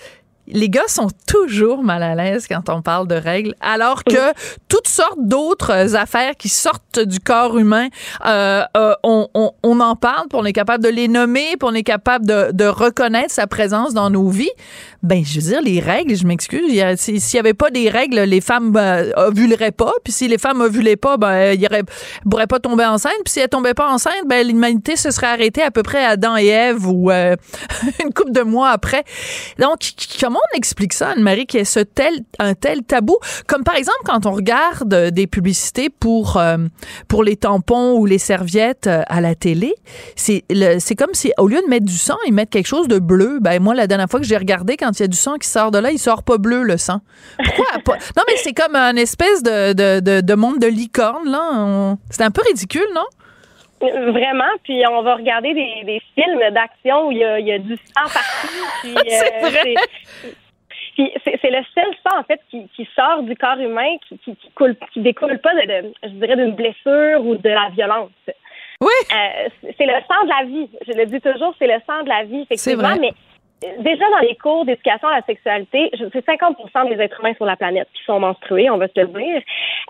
[0.48, 4.34] les gars sont toujours mal à l'aise quand on parle de règles, alors que
[4.70, 7.88] toutes sortes d'autres affaires qui sortent du corps humain,
[8.26, 11.70] euh, euh, on, on, on, en parle, puis on est capable de les nommer, puis
[11.70, 14.50] on est capable de, de, reconnaître sa présence dans nos vies.
[15.04, 16.66] Ben, je veux dire, les règles, je m'excuse,
[16.98, 20.62] s'il n'y avait pas des règles, les femmes euh, ovuleraient pas, puis si les femmes
[20.62, 24.14] ovulaient pas, ben, il ne pourraient pas tomber enceinte, puis si elles tombaient pas enceinte,
[24.26, 27.36] ben, l'humanité se serait arrêtée à peu près à Adam et Ève ou euh,
[28.04, 29.04] une couple de mois après.
[29.60, 29.80] Donc,
[30.20, 33.17] comment on explique ça, Anne-Marie, qu'il y ait ce tel, un tel tabou?
[33.48, 36.58] Comme par exemple, quand on regarde des publicités pour, euh,
[37.08, 39.76] pour les tampons ou les serviettes euh, à la télé,
[40.15, 40.43] c'est
[40.98, 43.39] comme si, au lieu de mettre du sang, ils mettent quelque chose de bleu.
[43.41, 45.48] Ben, moi, la dernière fois que j'ai regardé, quand il y a du sang qui
[45.48, 47.02] sort de là, il sort pas bleu, le sang.
[47.43, 47.65] Pourquoi?
[48.17, 51.95] Non, mais c'est comme un espèce de, de, de, de monde de licorne, là.
[52.10, 53.06] C'est un peu ridicule, non?
[53.82, 57.52] Vraiment, puis on va regarder des, des films d'action où il y, a, il y
[57.52, 58.48] a, du sang partout.
[58.82, 59.02] Puis, euh,
[61.42, 64.50] c'est le seul sang en fait qui, qui sort du corps humain qui, qui, qui
[64.52, 68.12] coule, qui découle pas de, de je dirais d'une blessure ou de la violence.
[68.82, 68.92] Oui.
[69.12, 70.70] Euh, c'est le sang de la vie.
[70.88, 72.90] Je le dis toujours, c'est le sang de la vie, effectivement.
[72.90, 73.00] Vrai.
[73.00, 73.14] Mais
[73.62, 76.58] déjà dans les cours d'éducation à la sexualité, c'est 50
[76.89, 79.41] des êtres humains sur la planète qui sont menstrués, on va se le dire.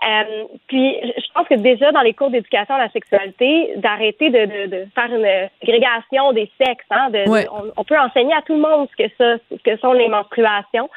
[0.06, 4.44] Euh, puis je pense que déjà dans les cours d'éducation à la sexualité, d'arrêter de,
[4.44, 7.46] de, de, faire une grégation des sexes, hein, de, ouais.
[7.50, 10.08] on, on, peut enseigner à tout le monde ce que ça, ce que sont les
[10.08, 10.88] menstruations.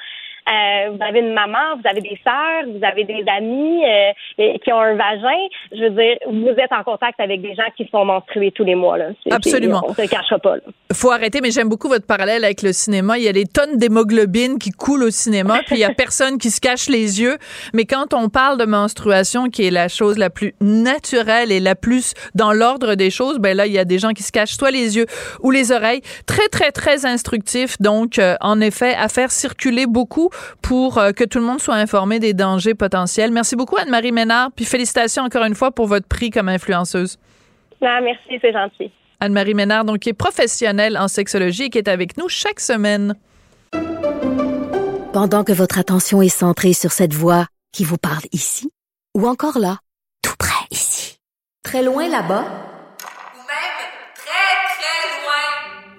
[0.47, 4.71] Euh, vous avez une maman, vous avez des sœurs, vous avez des amis euh, qui
[4.71, 5.47] ont un vagin.
[5.71, 8.75] Je veux dire, vous êtes en contact avec des gens qui sont menstrués tous les
[8.75, 8.97] mois.
[8.97, 9.09] Là.
[9.31, 9.83] Absolument.
[9.87, 10.55] On se cachera pas.
[10.89, 13.17] Il faut arrêter, mais j'aime beaucoup votre parallèle avec le cinéma.
[13.17, 16.37] Il y a les tonnes d'hémoglobine qui coulent au cinéma, puis il y a personne
[16.37, 17.37] qui se cache les yeux.
[17.73, 21.75] Mais quand on parle de menstruation, qui est la chose la plus naturelle et la
[21.75, 24.55] plus dans l'ordre des choses, ben là, il y a des gens qui se cachent
[24.55, 25.05] soit les yeux
[25.41, 26.01] ou les oreilles.
[26.25, 27.79] Très, très, très instructif.
[27.79, 30.28] Donc, euh, en effet, à faire circuler beaucoup
[30.61, 33.31] pour euh, que tout le monde soit informé des dangers potentiels.
[33.31, 34.51] Merci beaucoup, Anne-Marie Ménard.
[34.55, 37.17] Puis félicitations encore une fois pour votre prix comme influenceuse.
[37.81, 38.91] Ah, merci, c'est gentil.
[39.21, 43.15] Anne-Marie Ménard, donc, qui est professionnelle en sexologie et qui est avec nous chaque semaine.
[45.11, 48.71] Pendant que votre attention est centrée sur cette voix qui vous parle ici,
[49.15, 49.77] ou encore là,
[50.21, 51.17] tout près ici,
[51.63, 53.75] très loin là-bas, Ou même
[54.15, 55.98] très, très loin.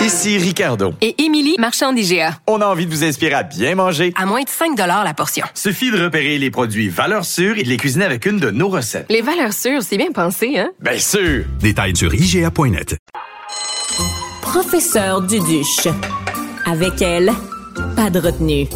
[0.00, 0.94] Ici Ricardo.
[1.00, 2.38] Et Émilie, marchand d'IGA.
[2.46, 4.12] On a envie de vous inspirer à bien manger.
[4.16, 5.44] À moins de 5 la portion.
[5.54, 8.68] Suffit de repérer les produits valeurs sûres et de les cuisiner avec une de nos
[8.68, 9.06] recettes.
[9.10, 10.70] Les valeurs sûres, c'est bien pensé, hein?
[10.80, 11.44] Bien sûr!
[11.60, 12.96] Détails sur IGA.net.
[14.40, 15.88] Professeur Duduche.
[16.64, 17.32] Avec elle,
[17.96, 18.66] pas de retenue.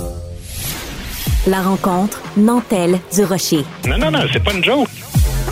[1.47, 3.65] La rencontre Nantel du Rocher.
[3.89, 4.89] Non, non, non, c'est pas une joke.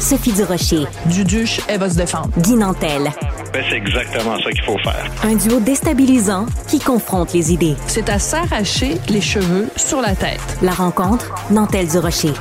[0.00, 0.86] Sophie du Rocher.
[1.06, 2.30] Duduche, elle va se défendre.
[2.38, 3.10] Guy Nantel.
[3.52, 5.04] Ben, c'est exactement ça qu'il faut faire.
[5.22, 7.76] Un duo déstabilisant qui confronte les idées.
[7.86, 10.40] C'est à s'arracher les cheveux sur la tête.
[10.62, 12.32] La rencontre Nantel du Rocher.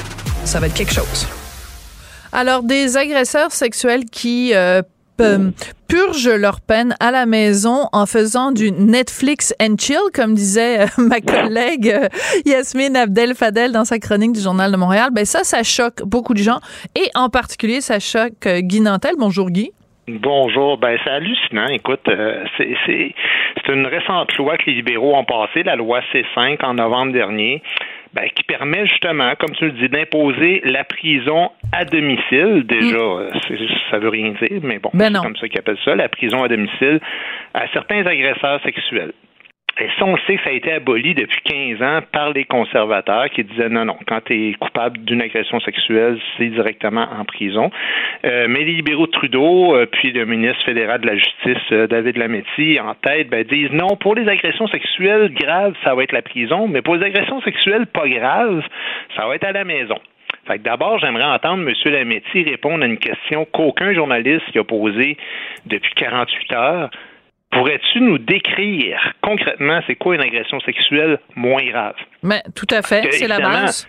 [0.46, 1.28] Ça va être quelque chose.
[2.32, 4.82] Alors, des agresseurs sexuels qui euh,
[5.20, 10.82] p- purgent leur peine à la maison en faisant du Netflix and chill, comme disait
[10.82, 12.08] euh, ma collègue euh,
[12.46, 15.10] Yasmine Abdel Fadel dans sa chronique du Journal de Montréal.
[15.14, 16.60] Ben ça, ça choque beaucoup de gens
[16.96, 19.14] et en particulier, ça choque euh, Guy Nantel.
[19.20, 19.72] Bonjour Guy.
[20.08, 20.78] Bonjour.
[20.80, 21.68] Ben, c'est hallucinant.
[21.68, 23.14] Écoute, euh, c'est, c'est,
[23.64, 27.62] c'est une récente loi que les libéraux ont passée, la loi C5 en novembre dernier,
[28.14, 32.64] ben, qui permet justement, comme tu le dis, d'imposer la prison à domicile.
[32.66, 33.58] Déjà, euh, c'est-
[33.92, 36.44] ça veut rien dire, mais bon, Ben c'est comme ça qu'ils appellent ça, la prison
[36.44, 37.00] à domicile
[37.54, 39.12] à certains agresseurs sexuels.
[39.82, 43.30] Et ça, on sait que ça a été aboli depuis 15 ans par les conservateurs
[43.30, 47.72] qui disaient non, non, quand tu es coupable d'une agression sexuelle, c'est directement en prison.
[48.26, 51.88] Euh, mais les libéraux de Trudeau, euh, puis le ministre fédéral de la Justice, euh,
[51.88, 56.12] David Lametti, en tête, ben, disent non, pour les agressions sexuelles graves, ça va être
[56.12, 58.64] la prison, mais pour les agressions sexuelles pas graves,
[59.16, 59.98] ça va être à la maison.
[60.58, 61.94] D'abord, j'aimerais entendre M.
[61.94, 65.16] Lametti répondre à une question qu'aucun journaliste qui a posée
[65.68, 66.90] depuis 48 heures.
[67.52, 71.96] Pourrais-tu nous décrire concrètement c'est quoi une agression sexuelle moins grave?
[72.22, 73.88] Mais tout à fait, c'est la base.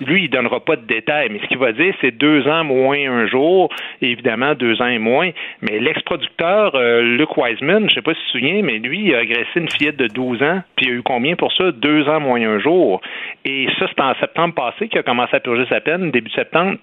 [0.00, 2.98] lui, il donnera pas de détails, mais ce qu'il va dire, c'est deux ans moins
[2.98, 3.68] un jour,
[4.00, 5.30] et évidemment deux ans et moins.
[5.62, 9.14] Mais l'ex-producteur euh, Luke Wiseman, je sais pas si tu te souviens, mais lui, il
[9.14, 11.72] a agressé une fillette de 12 ans, puis il a eu combien pour ça?
[11.72, 13.00] Deux ans moins un jour.
[13.44, 16.78] Et ça, c'est en septembre passé qu'il a commencé à purger sa peine, début septembre.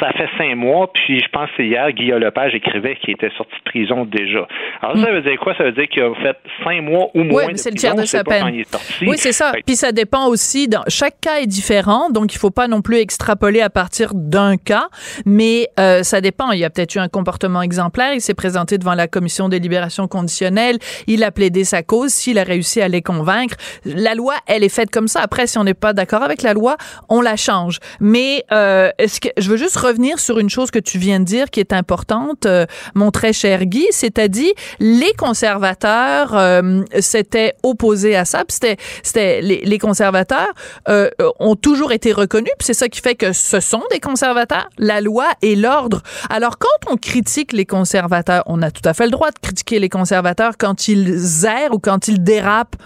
[0.00, 3.30] Ça fait cinq mois, puis je pense que c'est hier, Guillaume Lepage écrivait qu'il était
[3.36, 4.48] sorti de prison déjà.
[4.80, 5.54] Alors, ça veut dire quoi?
[5.56, 7.94] Ça veut dire qu'il a fait cinq mois ou moins Oui, de c'est le tiers
[7.94, 8.64] de sa peine.
[9.02, 9.52] Oui, c'est ça.
[9.66, 10.68] Puis ça dépend aussi.
[10.68, 14.56] Dans, chaque cas est différent, donc il faut pas non plus extrapoler à partir d'un
[14.56, 14.88] cas,
[15.26, 16.50] mais euh, ça dépend.
[16.52, 18.14] Il y a peut-être eu un comportement exemplaire.
[18.14, 20.78] Il s'est présenté devant la commission des libérations conditionnelles.
[21.06, 22.10] Il a plaidé sa cause.
[22.10, 25.20] S'il a réussi à les convaincre, la loi, elle est faite comme ça.
[25.20, 26.76] Après, si on n'est pas d'accord avec la loi,
[27.08, 27.80] on la change.
[28.00, 31.24] Mais euh, est-ce que je veux juste revenir sur une chose que tu viens de
[31.24, 38.16] dire qui est importante, euh, mon très cher Guy, c'est-à-dire les conservateurs euh, s'étaient opposés
[38.16, 38.44] à ça.
[38.48, 40.52] C'était, c'était les, les conservateurs
[40.88, 42.52] euh, ont toujours été reconnus.
[42.58, 44.68] Puis c'est ça qui fait que ce sont des conservateurs.
[44.78, 46.02] La loi et l'ordre.
[46.30, 49.78] Alors quand on critique les conservateurs, on a tout à fait le droit de critiquer
[49.78, 52.76] les conservateurs quand ils errent ou quand ils dérapent.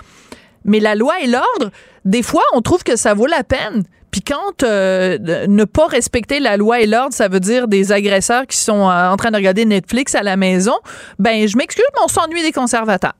[0.64, 1.70] Mais la loi et l'ordre,
[2.04, 3.84] des fois, on trouve que ça vaut la peine.
[4.10, 5.18] Puis quand euh,
[5.48, 9.10] ne pas respecter la loi et l'ordre, ça veut dire des agresseurs qui sont euh,
[9.10, 10.74] en train de regarder Netflix à la maison,
[11.18, 13.14] ben je m'excuse, mais on s'ennuie des conservateurs.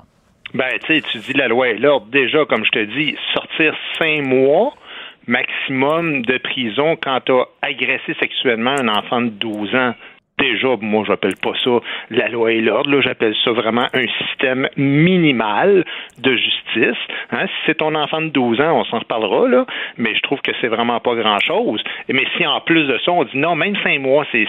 [0.55, 2.07] Ben, tu sais, tu dis la loi et l'ordre.
[2.11, 4.73] Déjà, comme je te dis, sortir cinq mois
[5.29, 9.95] maximum de prison quand tu as agressé sexuellement un enfant de 12 ans.
[10.39, 12.91] Déjà, moi, j'appelle pas ça la loi et l'ordre.
[12.91, 15.85] Là, j'appelle ça vraiment un système minimal
[16.19, 16.99] de justice.
[17.31, 19.67] Hein, si c'est ton enfant de 12 ans, on s'en reparlera, là.
[19.97, 21.83] Mais je trouve que c'est vraiment pas grand-chose.
[22.09, 24.47] Mais si en plus de ça, on dit non, même cinq mois, c'est,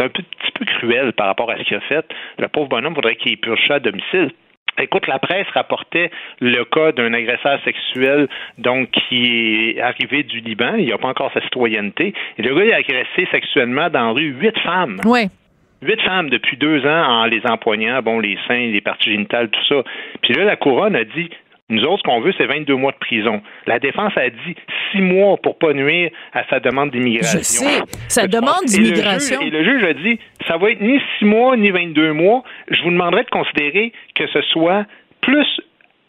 [0.00, 2.06] un petit peu cruel par rapport à ce qu'il a fait.
[2.38, 4.32] Le pauvre bonhomme faudrait qu'il purge ça à domicile.
[4.80, 6.10] Écoute, la presse rapportait
[6.40, 10.74] le cas d'un agresseur sexuel donc qui est arrivé du Liban.
[10.76, 12.14] Il n'a pas encore sa citoyenneté.
[12.38, 15.00] Et le gars il a agressé sexuellement dans la rue huit femmes.
[15.04, 15.28] Oui.
[15.80, 19.64] Huit femmes depuis deux ans en les empoignant, bon, les seins, les parties génitales, tout
[19.68, 19.84] ça.
[20.22, 21.30] Puis là, la couronne a dit
[21.70, 23.42] nous autres, ce qu'on veut, c'est 22 mois de prison.
[23.66, 24.56] La défense a dit
[24.90, 27.38] six mois pour pas nuire à sa demande d'immigration.
[27.38, 29.40] Je sais, sa demande d'immigration.
[29.42, 32.42] Et le juge a dit, ça va être ni six mois ni 22 mois.
[32.70, 34.86] Je vous demanderai de considérer que ce soit
[35.20, 35.60] plus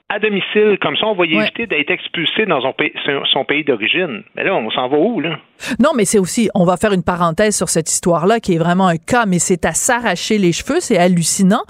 [0.09, 0.77] à domicile.
[0.81, 2.91] Comme ça, on va éviter d'être expulsé dans son pays,
[3.31, 4.23] son pays d'origine.
[4.35, 5.39] Mais là, on s'en va où, là?
[5.79, 8.87] Non, mais c'est aussi, on va faire une parenthèse sur cette histoire-là, qui est vraiment
[8.87, 11.63] un cas, mais c'est à s'arracher les cheveux, c'est hallucinant.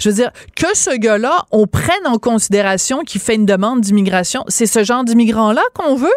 [0.00, 4.44] Je veux dire, que ce gars-là, on prenne en considération qu'il fait une demande d'immigration,
[4.48, 6.08] c'est ce genre d'immigrant-là qu'on veut?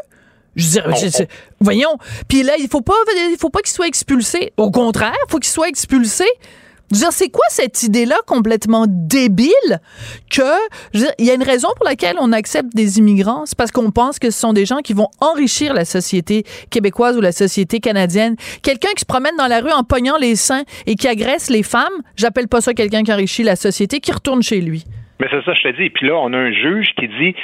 [0.56, 1.28] Je veux dire,
[1.62, 1.98] voyons.
[2.28, 4.52] Puis là, il faut pas, il faut pas qu'il soit expulsé.
[4.58, 6.26] Au contraire, il faut qu'il soit expulsé
[6.92, 9.80] c'est quoi cette idée-là complètement débile
[10.30, 10.42] que
[10.94, 14.20] il y a une raison pour laquelle on accepte des immigrants, c'est parce qu'on pense
[14.20, 18.36] que ce sont des gens qui vont enrichir la société québécoise ou la société canadienne.
[18.64, 21.64] Quelqu'un qui se promène dans la rue en pognant les seins et qui agresse les
[21.64, 24.84] femmes, j'appelle pas ça quelqu'un qui enrichit la société, qui retourne chez lui.
[25.20, 25.84] Mais c'est ça, je te dis.
[25.84, 27.36] Et puis là, on a un juge qui dit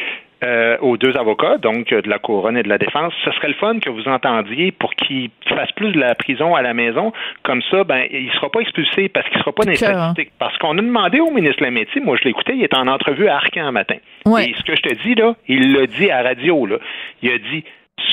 [0.44, 3.48] euh, aux deux avocats, donc euh, de la couronne et de la défense, ce serait
[3.48, 7.14] le fun que vous entendiez pour qu'il fasse plus de la prison à la maison.
[7.44, 10.32] Comme ça, ben, il sera pas expulsé parce qu'il sera pas les statistiques.
[10.38, 13.38] Parce qu'on a demandé au ministre Lametti, moi je l'écoutais, il était en entrevue à
[13.38, 13.96] Arcan un matin.
[14.26, 16.78] Et ce que je te dis là, il l'a dit à radio là.
[17.22, 17.64] Il a dit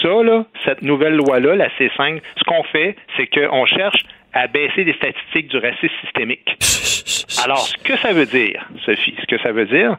[0.00, 4.46] ça là, cette nouvelle loi là, la C5, ce qu'on fait, c'est qu'on cherche à
[4.46, 6.56] baisser les statistiques du racisme systémique.
[7.44, 9.96] Alors, ce que ça veut dire, Sophie, ce que ça veut dire,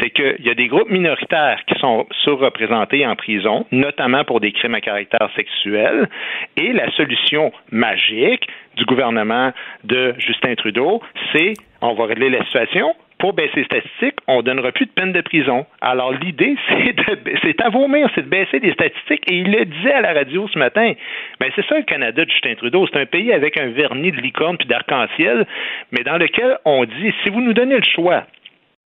[0.00, 4.52] c'est qu'il y a des groupes minoritaires qui sont surreprésentés en prison, notamment pour des
[4.52, 6.08] crimes à caractère sexuel,
[6.56, 9.52] et la solution magique du gouvernement
[9.84, 14.42] de Justin Trudeau, c'est on va régler la situation, pour baisser les statistiques, on ne
[14.42, 15.66] donnera plus de peine de prison.
[15.80, 19.30] Alors, l'idée, c'est, de, c'est à vomir, c'est de baisser les statistiques.
[19.30, 20.94] Et il le disait à la radio ce matin.
[21.38, 22.88] Ben, c'est ça le Canada de Justin Trudeau.
[22.90, 25.46] C'est un pays avec un vernis de licorne puis d'arc-en-ciel,
[25.92, 28.24] mais dans lequel on dit, si vous nous donnez le choix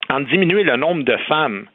[0.08, 1.66] en diminuer le nombre de femmes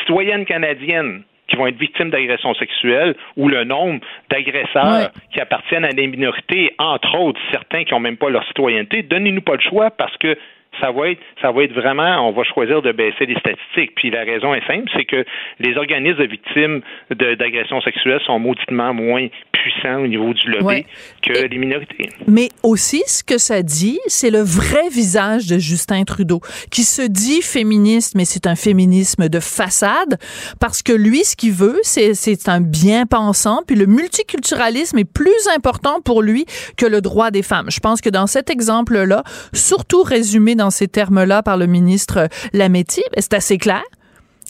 [0.00, 5.92] citoyennes canadiennes qui vont être victimes d'agressions sexuelles ou le nombre d'agresseurs qui appartiennent à
[5.92, 9.90] des minorités, entre autres certains qui n'ont même pas leur citoyenneté, donnez-nous pas le choix
[9.90, 10.36] parce que
[10.80, 13.94] ça va être, ça va être vraiment, on va choisir de baisser les statistiques.
[13.96, 15.24] Puis la raison est simple, c'est que
[15.58, 16.80] les organismes de victimes
[17.10, 20.86] d'agressions sexuelles sont mauditement moins puissants au niveau du lobby
[21.22, 22.08] que les minorités.
[22.26, 27.02] Mais aussi, ce que ça dit, c'est le vrai visage de Justin Trudeau, qui se
[27.02, 30.18] dit féministe, mais c'est un féminisme de façade,
[30.60, 36.00] parce que lui, ce qu'il veut, c'est un bien-pensant, puis le multiculturalisme est plus important
[36.00, 37.70] pour lui que le droit des femmes.
[37.70, 43.02] Je pense que dans cet exemple-là, surtout résumé dans ces termes-là par le ministre Lametti,
[43.12, 43.82] ben, c'est assez clair.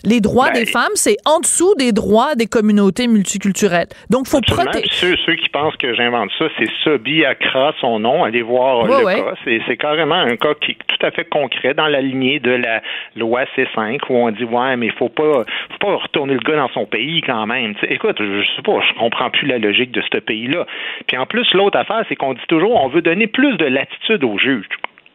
[0.05, 3.89] Les droits ben, des femmes, c'est en dessous des droits des communautés multiculturelles.
[4.09, 4.89] Donc, faut protéger.
[4.91, 8.25] Ceux, ceux, qui pensent que j'invente ça, c'est Sobi Accra, son nom.
[8.25, 9.35] Allez voir le cas.
[9.45, 12.81] C'est carrément un cas qui est tout à fait concret dans la lignée de la
[13.15, 16.57] loi C5 où on dit ouais, mais il faut pas, faut pas retourner le gars
[16.57, 17.75] dans son pays quand même.
[17.89, 20.67] écoute, je sais pas, je comprends plus la logique de ce pays-là.
[21.07, 24.25] Puis en plus, l'autre affaire, c'est qu'on dit toujours on veut donner plus de latitude
[24.25, 24.67] aux juges.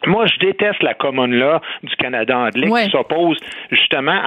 [0.08, 3.38] Moi, je déteste la commune là du Canada anglais qui s'oppose
[3.72, 4.20] justement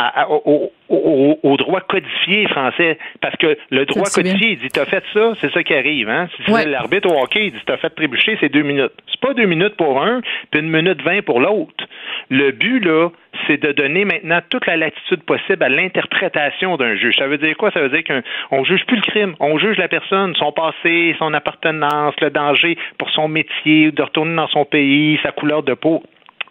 [0.88, 2.98] au, droit codifié français.
[3.20, 6.08] Parce que le droit codifié, il dit T'as fait ça, c'est ça qui arrive.
[6.08, 6.28] Hein?
[6.44, 8.92] Si l'arbitre au hockey, il dit T'as fait trébucher, c'est deux minutes.
[9.10, 11.84] C'est pas deux minutes pour un, puis une minute vingt pour l'autre.
[12.30, 13.10] Le but, là,
[13.46, 17.16] c'est de donner maintenant toute la latitude possible à l'interprétation d'un juge.
[17.18, 17.70] Ça veut dire quoi?
[17.70, 21.32] Ça veut dire qu'on juge plus le crime, on juge la personne, son passé, son
[21.34, 26.02] appartenance, le danger pour son métier, de retourner dans son pays, sa couleur de peau.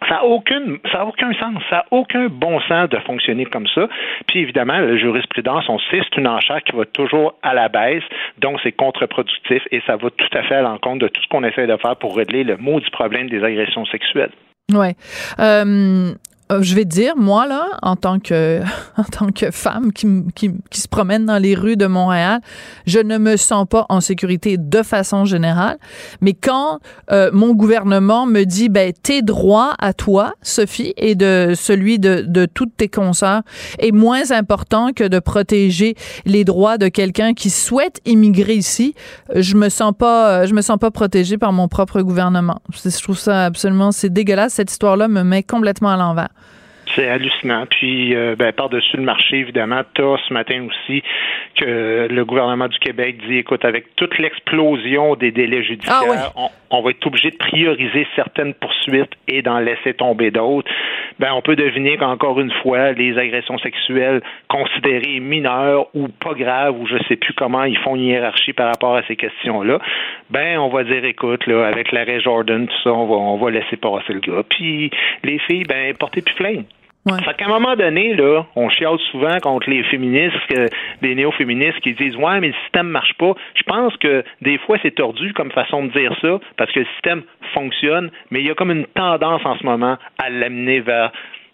[0.08, 1.60] Ça n'a aucun, ça aucun sens.
[1.70, 3.88] Ça n'a aucun bon sens de fonctionner comme ça.
[4.26, 8.04] Puis évidemment, la jurisprudence, on sait, c'est une enchère qui va toujours à la baisse,
[8.38, 11.42] donc c'est contre-productif et ça va tout à fait à l'encontre de tout ce qu'on
[11.42, 14.30] essaie de faire pour régler le mot du problème des agressions sexuelles.
[14.72, 14.94] Ouais.
[15.40, 16.12] Euh,
[16.50, 18.60] je vais te dire, moi, là, en tant que,
[18.96, 22.40] en tant que femme qui, qui, qui, se promène dans les rues de Montréal,
[22.86, 25.78] je ne me sens pas en sécurité de façon générale.
[26.20, 26.80] Mais quand
[27.10, 32.24] euh, mon gouvernement me dit, ben, tes droits à toi, Sophie, et de celui de,
[32.26, 33.42] de toutes tes consoeurs
[33.78, 38.94] est moins important que de protéger les droits de quelqu'un qui souhaite immigrer ici,
[39.34, 42.60] je me sens pas, je me sens pas protégée par mon propre gouvernement.
[42.72, 44.54] Je trouve ça absolument, c'est dégueulasse.
[44.54, 46.28] Cette histoire-là me met complètement à l'envers.
[46.94, 47.66] C'est hallucinant.
[47.66, 51.02] Puis, euh, ben, par-dessus le marché, évidemment, tu as ce matin aussi
[51.56, 56.82] que le gouvernement du Québec dit, écoute, avec toute l'explosion des délais judiciaires, ah on,
[56.82, 60.70] va être obligé de prioriser certaines poursuites et d'en laisser tomber d'autres.
[61.18, 66.78] Ben, on peut deviner qu'encore une fois, les agressions sexuelles considérées mineures ou pas graves,
[66.78, 69.78] ou je sais plus comment ils font une hiérarchie par rapport à ces questions-là,
[70.30, 73.50] ben, on va dire, écoute, là, avec l'arrêt Jordan, tout ça, on va, on va
[73.50, 74.42] laisser passer le gars.
[74.48, 74.90] Puis,
[75.24, 76.66] les filles, ben, portez plus plainte.
[77.16, 80.66] Fait qu'à un moment donné, là, on chiale souvent contre les féministes, que,
[81.02, 83.34] des néo-féministes qui disent Ouais, mais le système marche pas.
[83.54, 86.86] Je pense que des fois, c'est tordu comme façon de dire ça, parce que le
[86.94, 87.22] système
[87.54, 91.12] fonctionne, mais il y a comme une tendance en ce moment à l'amener vers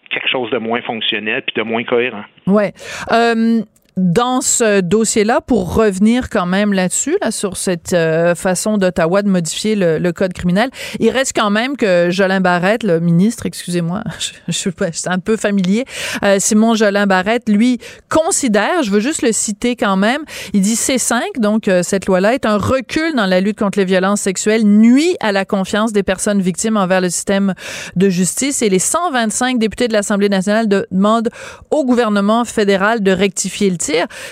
[0.09, 2.23] quelque chose de moins fonctionnel puis de moins cohérent.
[2.47, 2.71] Ouais.
[3.11, 3.61] Euh,
[3.97, 9.29] dans ce dossier-là, pour revenir quand même là-dessus, là, sur cette euh, façon d'Ottawa de
[9.29, 10.69] modifier le, le, code criminel,
[10.99, 14.03] il reste quand même que Jolin Barrette, le ministre, excusez-moi,
[14.47, 14.71] je, suis
[15.05, 15.85] un peu familier,
[16.23, 17.79] euh, Simon Jolin Barrette, lui,
[18.09, 20.23] considère, je veux juste le citer quand même,
[20.53, 23.85] il dit C5, donc euh, cette loi-là est un recul dans la lutte contre les
[23.85, 27.53] violences sexuelles, nuit à la confiance des personnes victimes envers le système
[27.95, 28.61] de justice.
[28.61, 31.29] Et les 125 députés de l'Assemblée nationale demandent
[31.71, 33.77] au gouvernement fédéral de rectifier le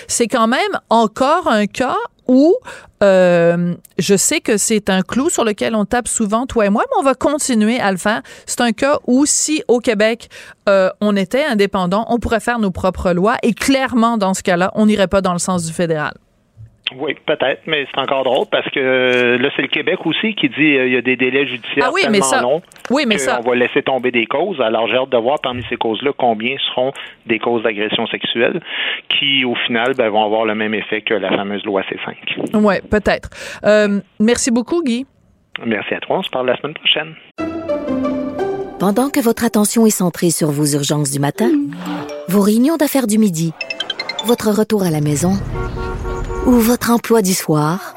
[0.08, 1.96] c'est quand même encore un cas
[2.26, 2.54] où
[3.02, 6.84] euh, je sais que c'est un clou sur lequel on tape souvent, toi et moi,
[6.86, 8.22] mais on va continuer à le faire.
[8.46, 10.30] C'est un cas où si au Québec
[10.68, 14.72] euh, on était indépendant, on pourrait faire nos propres lois et clairement dans ce cas-là,
[14.74, 16.14] on n'irait pas dans le sens du fédéral.
[16.96, 20.50] Oui, peut-être, mais c'est encore drôle parce que euh, là, c'est le Québec aussi qui
[20.50, 23.04] dit euh, il y a des délais judiciaires ah oui, tellement mais ça, longs oui,
[23.06, 24.60] mais ça, on va laisser tomber des causes.
[24.60, 26.92] Alors, j'ai hâte de voir parmi ces causes-là combien seront
[27.24, 28.60] des causes d'agression sexuelle
[29.08, 32.54] qui, au final, ben, vont avoir le même effet que la fameuse loi C5.
[32.54, 33.30] Oui, peut-être.
[33.64, 35.06] Euh, merci beaucoup, Guy.
[35.64, 36.18] Merci à toi.
[36.18, 37.14] On se parle la semaine prochaine.
[38.78, 41.50] Pendant que votre attention est centrée sur vos urgences du matin,
[42.28, 43.54] vos réunions d'affaires du midi,
[44.26, 45.32] votre retour à la maison
[46.46, 47.94] ou votre emploi du soir,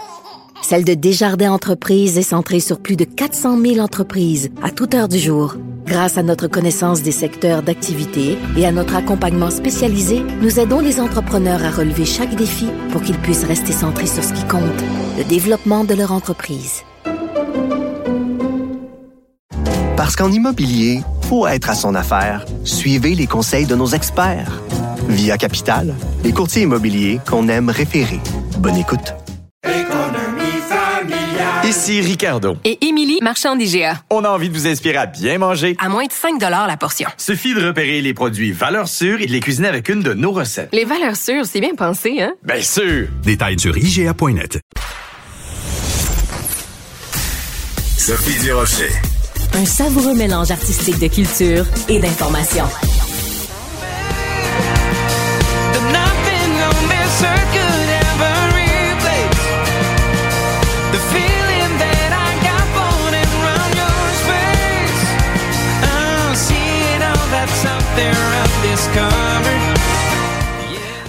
[0.62, 5.08] celle de Desjardins Entreprises est centrée sur plus de 400 000 entreprises à toute heure
[5.08, 5.56] du jour.
[5.86, 11.00] Grâce à notre connaissance des secteurs d'activité et à notre accompagnement spécialisé, nous aidons les
[11.00, 14.64] entrepreneurs à relever chaque défi pour qu'ils puissent rester centrés sur ce qui compte,
[15.18, 16.84] le développement de leur entreprise.
[19.96, 24.62] Parce qu'en immobilier, pour être à son affaire, suivez les conseils de nos experts.
[25.08, 28.20] Via Capital, les courtiers immobiliers qu'on aime référer.
[28.58, 29.14] Bonne écoute.
[31.64, 32.58] Ici Ricardo.
[32.66, 34.02] Et Émilie, marchand d'IGA.
[34.10, 35.76] On a envie de vous inspirer à bien manger.
[35.80, 37.10] À moins de 5 la portion.
[37.18, 40.32] Suffit de repérer les produits valeurs sûres et de les cuisiner avec une de nos
[40.32, 40.70] recettes.
[40.74, 42.34] Les valeurs sûres, c'est bien pensé, hein?
[42.44, 43.08] Bien sûr!
[43.24, 44.60] Détails sur IGA.net.
[47.98, 48.92] Sophie Durocher.
[49.54, 52.66] Un savoureux mélange artistique de culture et d'information.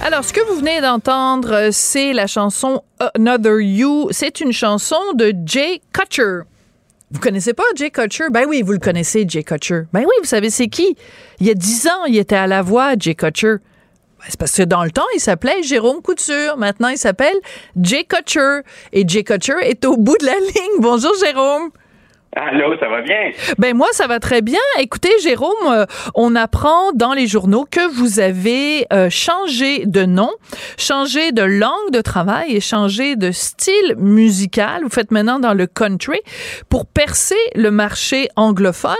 [0.01, 2.83] Alors, ce que vous venez d'entendre, c'est la chanson
[3.15, 4.07] Another You.
[4.11, 6.39] C'est une chanson de Jay Kutcher.
[7.11, 8.25] Vous connaissez pas Jay Kutcher?
[8.31, 9.83] Ben oui, vous le connaissez, Jay Kutcher.
[9.93, 10.97] Ben oui, vous savez c'est qui?
[11.39, 13.57] Il y a dix ans, il était à la voix, Jay Kutcher.
[14.19, 16.57] Ben, c'est parce que dans le temps, il s'appelait Jérôme Couture.
[16.57, 17.35] Maintenant, il s'appelle
[17.79, 18.61] Jay Kutcher.
[18.91, 20.79] Et Jay Kutcher est au bout de la ligne.
[20.79, 21.69] Bonjour, Jérôme.
[22.35, 23.31] Allô, ça va bien?
[23.57, 24.59] Ben moi, ça va très bien.
[24.77, 30.29] Écoutez, Jérôme, euh, on apprend dans les journaux que vous avez euh, changé de nom,
[30.77, 34.83] changé de langue de travail et changé de style musical.
[34.83, 36.19] Vous faites maintenant dans le country
[36.69, 38.93] pour percer le marché anglophone.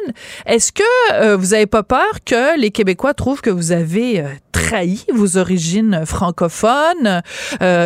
[0.48, 5.06] Est-ce que euh, vous avez pas peur que les Québécois trouvent que vous avez trahi
[5.14, 7.22] vos origines francophones?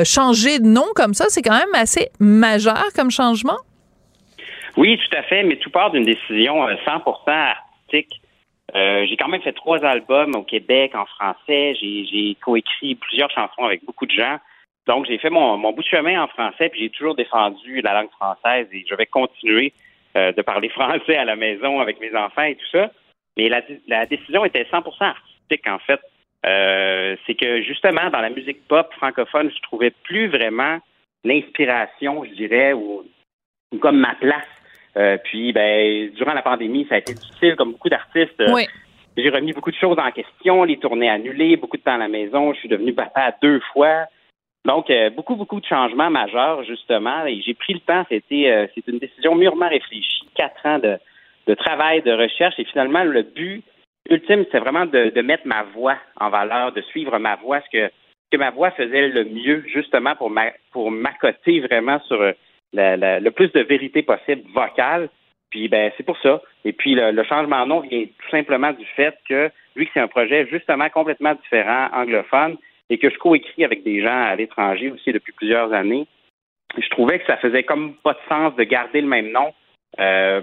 [0.05, 3.57] changer de nom comme ça, c'est quand même assez majeur comme changement?
[4.75, 6.77] Oui, tout à fait, mais tout part d'une décision 100%
[7.27, 8.21] euh, artistique.
[8.75, 11.75] Euh, j'ai quand même fait trois albums au Québec en français.
[11.79, 14.37] J'ai coécrit plusieurs chansons avec beaucoup de gens.
[14.87, 17.93] Donc, j'ai fait mon, mon, bout de chemin en français, puis j'ai toujours défendu la
[17.93, 19.73] langue française et je vais continuer
[20.17, 22.91] euh, de parler français à la maison avec mes enfants et tout ça.
[23.37, 26.01] Mais la, la décision était 100% artistique, en fait.
[26.45, 30.79] Euh, c'est que justement, dans la musique pop francophone, je trouvais plus vraiment
[31.23, 33.05] l'inspiration, je dirais, ou,
[33.71, 34.47] ou comme ma place
[34.97, 38.39] euh, puis, ben, durant la pandémie, ça a été difficile, comme beaucoup d'artistes.
[38.41, 38.67] Euh, oui.
[39.15, 42.07] J'ai remis beaucoup de choses en question, les tournées annulées, beaucoup de temps à la
[42.07, 42.53] maison.
[42.53, 44.05] Je suis devenu papa deux fois.
[44.65, 47.25] Donc, euh, beaucoup, beaucoup de changements majeurs, justement.
[47.25, 48.05] Et j'ai pris le temps.
[48.09, 50.27] C'était, c'est une décision mûrement réfléchie.
[50.35, 50.97] Quatre ans de,
[51.47, 52.55] de travail, de recherche.
[52.57, 53.63] Et finalement, le but
[54.09, 57.69] ultime, c'est vraiment de, de, mettre ma voix en valeur, de suivre ma voix, ce
[57.69, 57.91] que,
[58.31, 62.33] que ma voix faisait le mieux, justement, pour, ma, pour m'accoter vraiment sur
[62.73, 65.09] le plus de vérité possible vocale.
[65.49, 66.41] Puis ben c'est pour ça.
[66.65, 69.99] Et puis le, changement de nom vient tout simplement du fait que vu que c'est
[69.99, 72.57] un projet justement complètement différent, anglophone,
[72.89, 76.07] et que je coécris avec des gens à l'étranger aussi depuis plusieurs années,
[76.77, 79.53] je trouvais que ça faisait comme pas de sens de garder le même nom
[79.99, 80.41] euh,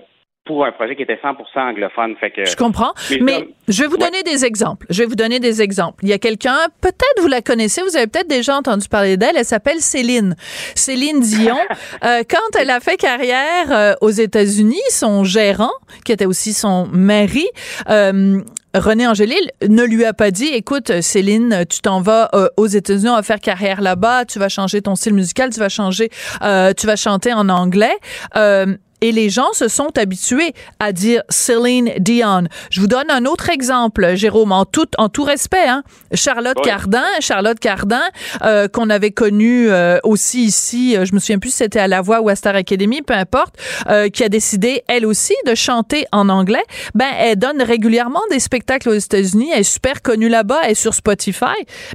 [0.51, 2.17] pour un projet qui était 100% anglophone.
[2.19, 2.93] Fait que, je comprends.
[3.21, 4.85] Mais, je vais vous donner des exemples.
[4.91, 6.03] Je vais vous donner des exemples.
[6.03, 9.37] Il y a quelqu'un, peut-être vous la connaissez, vous avez peut-être déjà entendu parler d'elle.
[9.37, 10.35] Elle s'appelle Céline.
[10.75, 11.57] Céline Dion.
[12.05, 15.71] euh, quand elle a fait carrière euh, aux États-Unis, son gérant,
[16.05, 17.47] qui était aussi son mari,
[17.89, 18.41] euh,
[18.75, 23.09] René Angélil ne lui a pas dit, écoute, Céline, tu t'en vas euh, aux États-Unis,
[23.09, 26.09] on va faire carrière là-bas, tu vas changer ton style musical, tu vas changer,
[26.43, 27.97] euh, tu vas chanter en anglais.
[28.37, 32.45] Euh, et les gens se sont habitués à dire Céline Dion.
[32.71, 35.67] Je vous donne un autre exemple, Jérôme, en tout, en tout respect.
[35.67, 35.83] Hein?
[36.15, 38.03] Charlotte Cardin, Charlotte Cardin,
[38.43, 41.89] euh, qu'on avait connue euh, aussi ici, euh, je me souviens plus si c'était à
[41.89, 43.57] La Voix ou à Star Academy, peu importe,
[43.89, 46.65] euh, qui a décidé, elle aussi, de chanter en anglais.
[46.95, 50.75] Ben, elle donne régulièrement des spectacles aux États-Unis, elle est super connue là-bas, elle est
[50.75, 51.47] sur Spotify.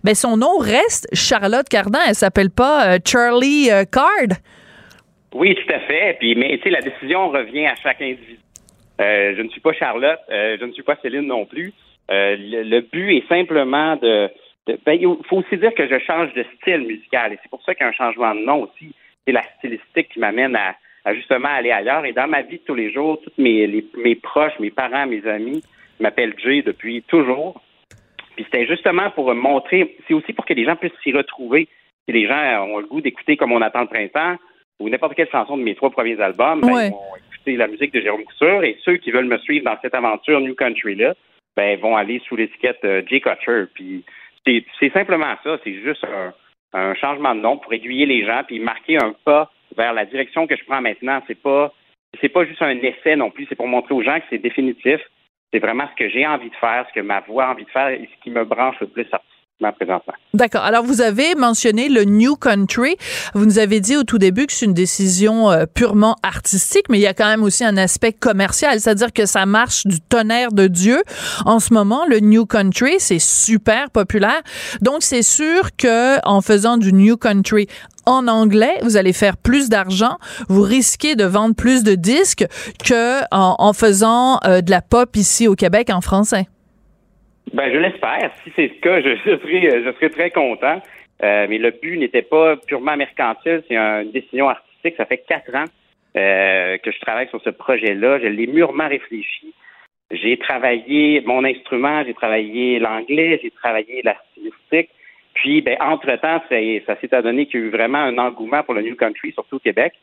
[0.04, 4.38] Ben, son nom reste Charlotte Cardin, elle s'appelle pas euh, Charlie euh, Card.
[5.36, 6.16] Oui, tout à fait.
[6.18, 8.40] Puis, mais tu sais, la décision revient à chaque individu.
[9.02, 11.74] Euh, je ne suis pas Charlotte, euh, je ne suis pas Céline non plus.
[12.10, 14.30] Euh, le, but est simplement de.
[14.66, 17.76] ben, il faut aussi dire que je change de style musical et c'est pour ça
[17.76, 22.06] qu'un changement de nom aussi, c'est la stylistique qui m'amène à, justement aller ailleurs.
[22.06, 25.28] Et dans ma vie de tous les jours, tous mes, mes proches, mes parents, mes
[25.28, 25.62] amis
[26.00, 27.62] m'appellent Jay depuis toujours.
[28.38, 31.68] Puis c'était justement pour montrer, c'est aussi pour que les gens puissent s'y retrouver.
[32.08, 34.38] Si les gens ont le goût d'écouter comme on attend le printemps,
[34.80, 36.88] ou n'importe quelle chanson de mes trois premiers albums, ben, Ouais.
[36.88, 39.78] ils vont écouter la musique de Jérôme Couture et ceux qui veulent me suivre dans
[39.82, 41.14] cette aventure New Country là,
[41.56, 43.66] ben vont aller sous l'étiquette euh, Jay Kutcher.
[43.74, 44.04] Puis
[44.46, 46.34] c'est c'est simplement ça, c'est juste un,
[46.74, 50.48] un changement de nom pour aiguiller les gens puis marquer un pas vers la direction
[50.48, 51.22] que je prends maintenant.
[51.28, 51.74] C'est pas
[52.22, 55.00] c'est pas juste un essai non plus, c'est pour montrer aux gens que c'est définitif.
[55.54, 57.70] C'est vraiment ce que j'ai envie de faire, ce que ma voix a envie de
[57.70, 59.35] faire et ce qui me branche le plus artistiquement
[60.34, 60.64] D'accord.
[60.64, 62.98] Alors, vous avez mentionné le New Country.
[63.34, 66.98] Vous nous avez dit au tout début que c'est une décision euh, purement artistique, mais
[66.98, 70.52] il y a quand même aussi un aspect commercial, c'est-à-dire que ça marche du tonnerre
[70.52, 71.02] de Dieu.
[71.46, 74.42] En ce moment, le New Country, c'est super populaire.
[74.82, 77.68] Donc, c'est sûr que en faisant du New Country
[78.06, 80.18] en anglais, vous allez faire plus d'argent,
[80.50, 82.46] vous risquez de vendre plus de disques
[82.84, 86.48] que en, en faisant euh, de la pop ici au Québec en français.
[87.54, 88.32] Ben, je l'espère.
[88.44, 90.82] Si c'est le cas, je, serai, je serai très content.
[91.24, 94.96] Euh, mais le but n'était pas purement mercantile, c'est une décision artistique.
[94.98, 95.66] Ça fait quatre ans
[96.18, 98.20] euh, que je travaille sur ce projet-là.
[98.20, 99.54] Je l'ai mûrement réfléchi.
[100.12, 104.90] J'ai travaillé mon instrument, j'ai travaillé l'anglais, j'ai travaillé la stylistique.
[105.34, 108.74] Puis, ben, entre-temps, ça, ça s'est adonné qu'il y a eu vraiment un engouement pour
[108.74, 109.94] le New Country, surtout au Québec.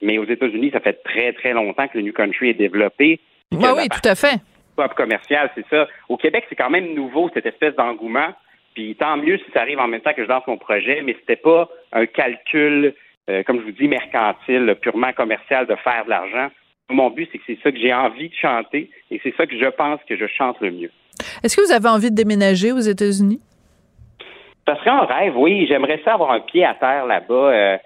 [0.00, 3.18] Mais aux États-Unis, ça fait très, très longtemps que le New Country est développé.
[3.52, 4.36] Oui, oui, tout à fait.
[4.86, 5.88] Commercial, c'est ça.
[6.08, 8.28] Au Québec, c'est quand même nouveau, cette espèce d'engouement.
[8.74, 11.16] Puis tant mieux si ça arrive en même temps que je lance mon projet, mais
[11.18, 12.94] c'était pas un calcul,
[13.28, 16.48] euh, comme je vous dis, mercantile, purement commercial de faire de l'argent.
[16.90, 19.58] Mon but, c'est que c'est ça que j'ai envie de chanter et c'est ça que
[19.58, 20.90] je pense que je chante le mieux.
[21.42, 23.40] Est-ce que vous avez envie de déménager aux États-Unis?
[24.66, 25.66] Ça serait un rêve, oui.
[25.66, 27.34] J'aimerais ça avoir un pied à terre là-bas.
[27.34, 27.78] Euh,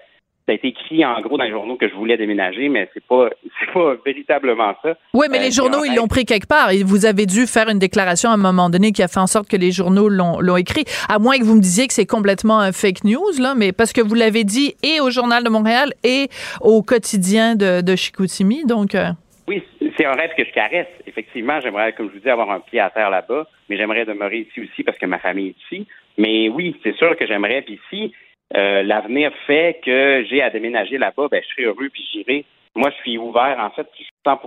[0.45, 3.03] ça a été écrit en gros dans les journaux que je voulais déménager, mais c'est
[3.05, 3.29] pas
[3.59, 4.95] c'est pas véritablement ça.
[5.13, 6.71] Oui, mais Euh, les journaux, ils l'ont pris quelque part.
[6.71, 9.27] Et vous avez dû faire une déclaration à un moment donné qui a fait en
[9.27, 10.83] sorte que les journaux l'ont l'ont écrit.
[11.09, 13.93] À moins que vous me disiez que c'est complètement un fake news, là, mais parce
[13.93, 16.27] que vous l'avez dit et au Journal de Montréal et
[16.61, 18.65] au quotidien de, de Chicoutimi.
[18.65, 19.07] Donc, euh,
[19.47, 19.63] Oui,
[19.97, 20.87] c'est un rêve que je caresse.
[21.07, 24.47] Effectivement, j'aimerais, comme je vous dis, avoir un pied à terre là-bas, mais j'aimerais demeurer
[24.49, 25.87] ici aussi parce que ma famille est ici.
[26.17, 27.61] Mais oui, c'est sûr que j'aimerais.
[27.61, 28.13] Puis si
[28.55, 32.45] euh, l'avenir fait que j'ai à déménager là-bas, ben, je serai heureux puis j'irai.
[32.75, 33.57] Moi, je suis ouvert.
[33.59, 34.39] En fait, je suis 100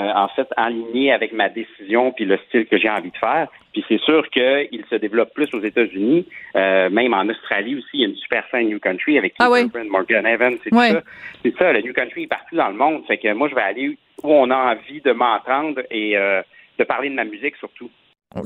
[0.00, 3.48] euh, en fait aligné avec ma décision puis le style que j'ai envie de faire.
[3.72, 7.90] Puis c'est sûr qu'il se développe plus aux États-Unis, euh, même en Australie aussi.
[7.94, 9.70] Il y a une super scène New Country avec Ah oui.
[9.90, 11.02] Morgan Evans, c'est ça.
[11.44, 13.04] C'est ça, le New Country est partout dans le monde.
[13.06, 16.40] Fait que moi, je vais aller où on a envie de m'entendre et euh,
[16.78, 17.90] de parler de ma musique surtout.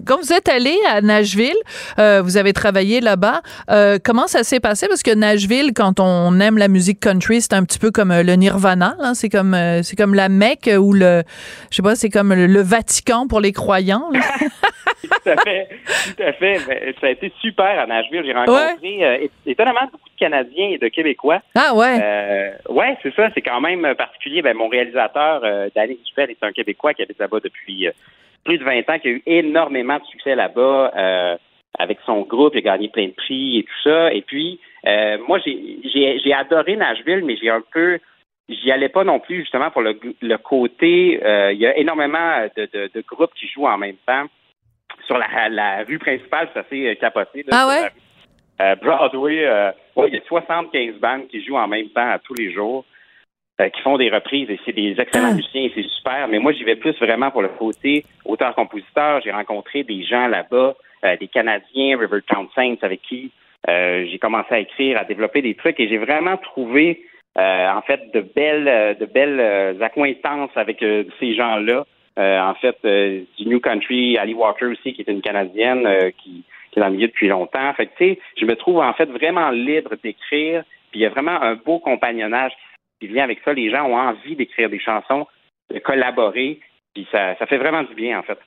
[0.07, 1.57] Quand vous êtes allé à Nashville,
[1.99, 3.41] euh, vous avez travaillé là-bas.
[3.71, 4.89] euh, comment ça s'est passé?
[4.89, 8.23] Parce que Nashville, quand on aime la musique country, c'est un petit peu comme euh,
[8.23, 8.97] le Nirvana.
[9.15, 11.23] C'est comme c'est comme la Mecque ou le,
[11.71, 14.11] je sais pas, c'est comme le, le Vatican pour les croyants.
[15.03, 15.69] tout à fait,
[16.17, 16.61] tout à fait.
[16.67, 18.23] Ben, ça a été super à Nashville.
[18.25, 21.41] J'ai rencontré euh, étonnamment beaucoup de Canadiens et de Québécois.
[21.55, 21.99] Ah ouais.
[22.03, 23.29] Euh, ouais, c'est ça.
[23.35, 24.43] C'est quand même particulier.
[24.43, 27.89] Ben, mon réalisateur, euh, Danny Dufel, est un Québécois qui habite là-bas depuis
[28.47, 31.37] plus de 20 ans, qui a eu énormément de succès là-bas euh,
[31.79, 32.55] avec son groupe.
[32.55, 34.13] Il a gagné plein de prix et tout ça.
[34.13, 37.99] Et puis, euh, moi, j'ai- j'ai j'ai adoré Nashville, mais j'ai un peu
[38.49, 42.47] j'y allais pas non plus justement pour le, le côté euh, il y a énormément
[42.57, 44.27] de, de, de groupes qui jouent en même temps
[45.07, 47.91] sur la, la rue principale c'est assez euh, capoté là, Ah ouais?
[48.61, 52.21] Euh, Broadway euh, ouais, il y a 75 bandes qui jouent en même temps à
[52.21, 52.85] tous les jours
[53.59, 56.29] euh, qui font des reprises et c'est des excellents musiciens et c'est super.
[56.29, 59.23] Mais moi, j'y vais plus vraiment pour le côté auteur-compositeur.
[59.25, 60.75] J'ai rencontré des gens là-bas,
[61.07, 63.31] euh, des Canadiens, Rivertown Saints, avec qui
[63.67, 67.03] euh, j'ai commencé à écrire, à développer des trucs et j'ai vraiment trouvé
[67.39, 70.83] en fait de belles, de belles accointances avec
[71.21, 71.85] ces gens-là.
[72.17, 76.81] en fait, du New Country, Ali Walker aussi, qui est une Canadienne qui, qui est
[76.81, 77.75] dans le milieu depuis longtemps.
[77.75, 80.65] Fait que, tu sais, je me trouve en fait vraiment libre d'écrire.
[80.91, 82.53] Puis il y a vraiment un beau compagnonnage
[83.01, 83.53] qui vient avec ça.
[83.53, 85.27] Les gens ont envie d'écrire des chansons,
[85.73, 86.61] de collaborer,
[86.95, 88.39] puis ça, ça fait vraiment du bien, en fait.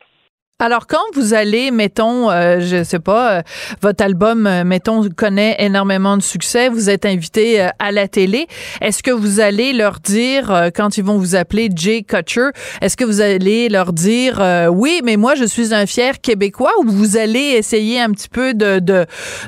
[0.62, 3.42] Alors quand vous allez, mettons, euh, je sais pas, euh,
[3.82, 8.46] votre album, euh, mettons, connaît énormément de succès, vous êtes invité euh, à la télé,
[8.82, 12.50] est-ce que vous allez leur dire, quand ils vont vous appeler Jay Kutcher,
[12.82, 16.90] est-ce que vous allez leur dire, oui, mais moi je suis un fier Québécois, ou
[16.90, 19.06] vous allez essayer un petit peu de, de,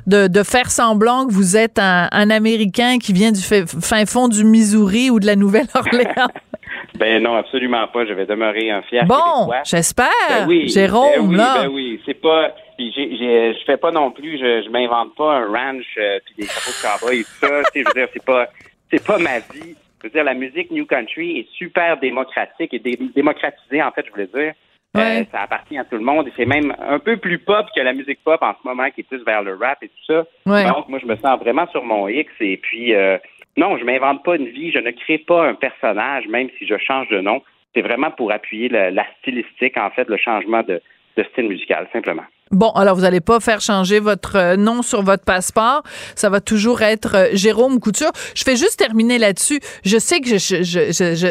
[0.07, 4.45] de, faire semblant que vous êtes un, un Américain qui vient du fin fond du
[4.45, 6.29] Missouri ou de la Nouvelle-Orléans?
[6.95, 8.05] Ben non, absolument pas.
[8.05, 10.07] Je vais demeurer un fier bon, j'espère.
[10.29, 11.57] Ben oui, Jérôme, ben oui, là.
[11.63, 12.53] Ben oui, c'est pas.
[12.77, 14.37] je fais pas non plus.
[14.37, 17.61] Je, je m'invente pas un ranch euh, puis des chapeaux de cowboy et tout ça.
[17.73, 18.47] je veux dire, c'est pas,
[18.91, 19.75] c'est pas ma vie.
[20.01, 24.11] Je veux dire, la musique New Country est super démocratique et démocratisée, en fait, je
[24.11, 24.53] voulais dire.
[24.97, 27.81] Euh, ça appartient à tout le monde et c'est même un peu plus pop que
[27.81, 30.25] la musique pop en ce moment qui est plus vers le rap et tout ça.
[30.45, 33.17] Donc, moi, je me sens vraiment sur mon X et puis euh,
[33.57, 36.77] non, je m'invente pas une vie, je ne crée pas un personnage, même si je
[36.77, 37.41] change de nom.
[37.73, 40.81] C'est vraiment pour appuyer la, stylistique, en fait, le changement de,
[41.31, 42.25] style musical, simplement.
[42.51, 45.83] Bon, alors vous n'allez pas faire changer votre euh, nom sur votre passeport.
[46.15, 48.11] Ça va toujours être euh, Jérôme Couture.
[48.35, 49.61] Je fais juste terminer là-dessus.
[49.85, 50.37] Je sais que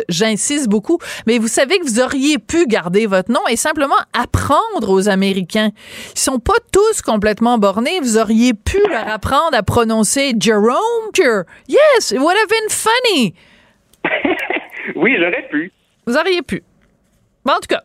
[0.08, 4.88] j'insiste beaucoup, mais vous savez que vous auriez pu garder votre nom et simplement apprendre
[4.88, 5.70] aux Américains.
[6.14, 8.00] Ils sont pas tous complètement bornés.
[8.00, 10.76] Vous auriez pu leur apprendre à prononcer Jerome.
[11.68, 13.34] Yes, it would have been funny.
[14.96, 15.70] oui, j'aurais pu.
[16.06, 16.62] Vous auriez pu.
[17.44, 17.82] Bon, en tout cas,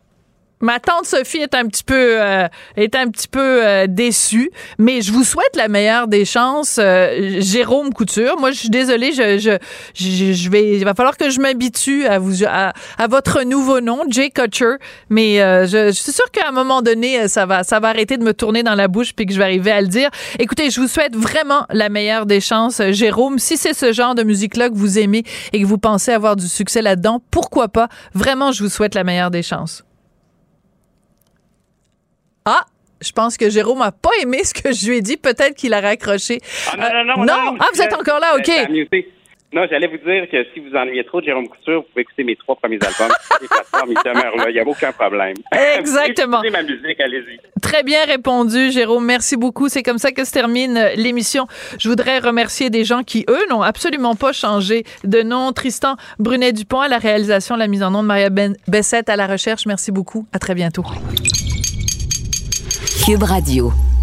[0.65, 4.49] Ma tante Sophie est un petit peu euh, est un petit peu euh, déçue,
[4.79, 8.39] mais je vous souhaite la meilleure des chances, euh, Jérôme Couture.
[8.39, 9.59] Moi, je suis désolée, je, je,
[9.93, 12.73] je, vais, il va falloir que je m'habitue à vous à,
[13.07, 14.77] votre nouveau nom, Jay Kutcher.
[15.11, 15.35] Mais
[15.67, 18.63] je, suis sûre qu'à un moment donné, ça va ça va arrêter de me tourner
[18.63, 20.09] dans la bouche puis que je vais arriver à le dire.
[20.39, 23.37] Écoutez, je vous souhaite vraiment la meilleure des chances, Jérôme.
[23.37, 26.47] Si c'est ce genre de musique-là que vous aimez et que vous pensez avoir du
[26.47, 27.87] succès là-dedans, pourquoi pas?
[28.15, 29.84] Vraiment, je vous souhaite la meilleure des chances.
[32.45, 32.61] Ah,
[33.01, 35.17] je pense que Jérôme n'a pas aimé ce que je lui ai dit.
[35.17, 36.39] Peut-être qu'il a raccroché.
[36.71, 38.51] Ah, non, non, non, non, Ah, vous êtes encore là, OK.
[39.53, 42.25] Non, j'allais vous dire que si vous ennuyez trop de Jérôme Couture, vous pouvez écouter
[42.25, 43.15] mes trois premiers albums.
[44.47, 45.35] Il n'y a aucun problème.
[45.77, 46.41] Exactement.
[46.51, 47.39] Ma musique, allez-y.
[47.61, 49.05] Très bien répondu, Jérôme.
[49.05, 49.69] Merci beaucoup.
[49.69, 51.47] C'est comme ça que se termine l'émission.
[51.79, 55.53] Je voudrais remercier des gens qui, eux, n'ont absolument pas changé de nom.
[55.53, 59.25] Tristan Brunet-Dupont à la réalisation, la mise en nom de Maria ben Bessette à la
[59.25, 59.65] recherche.
[59.67, 60.27] Merci beaucoup.
[60.33, 60.83] À très bientôt.
[63.05, 63.94] Cube Radio.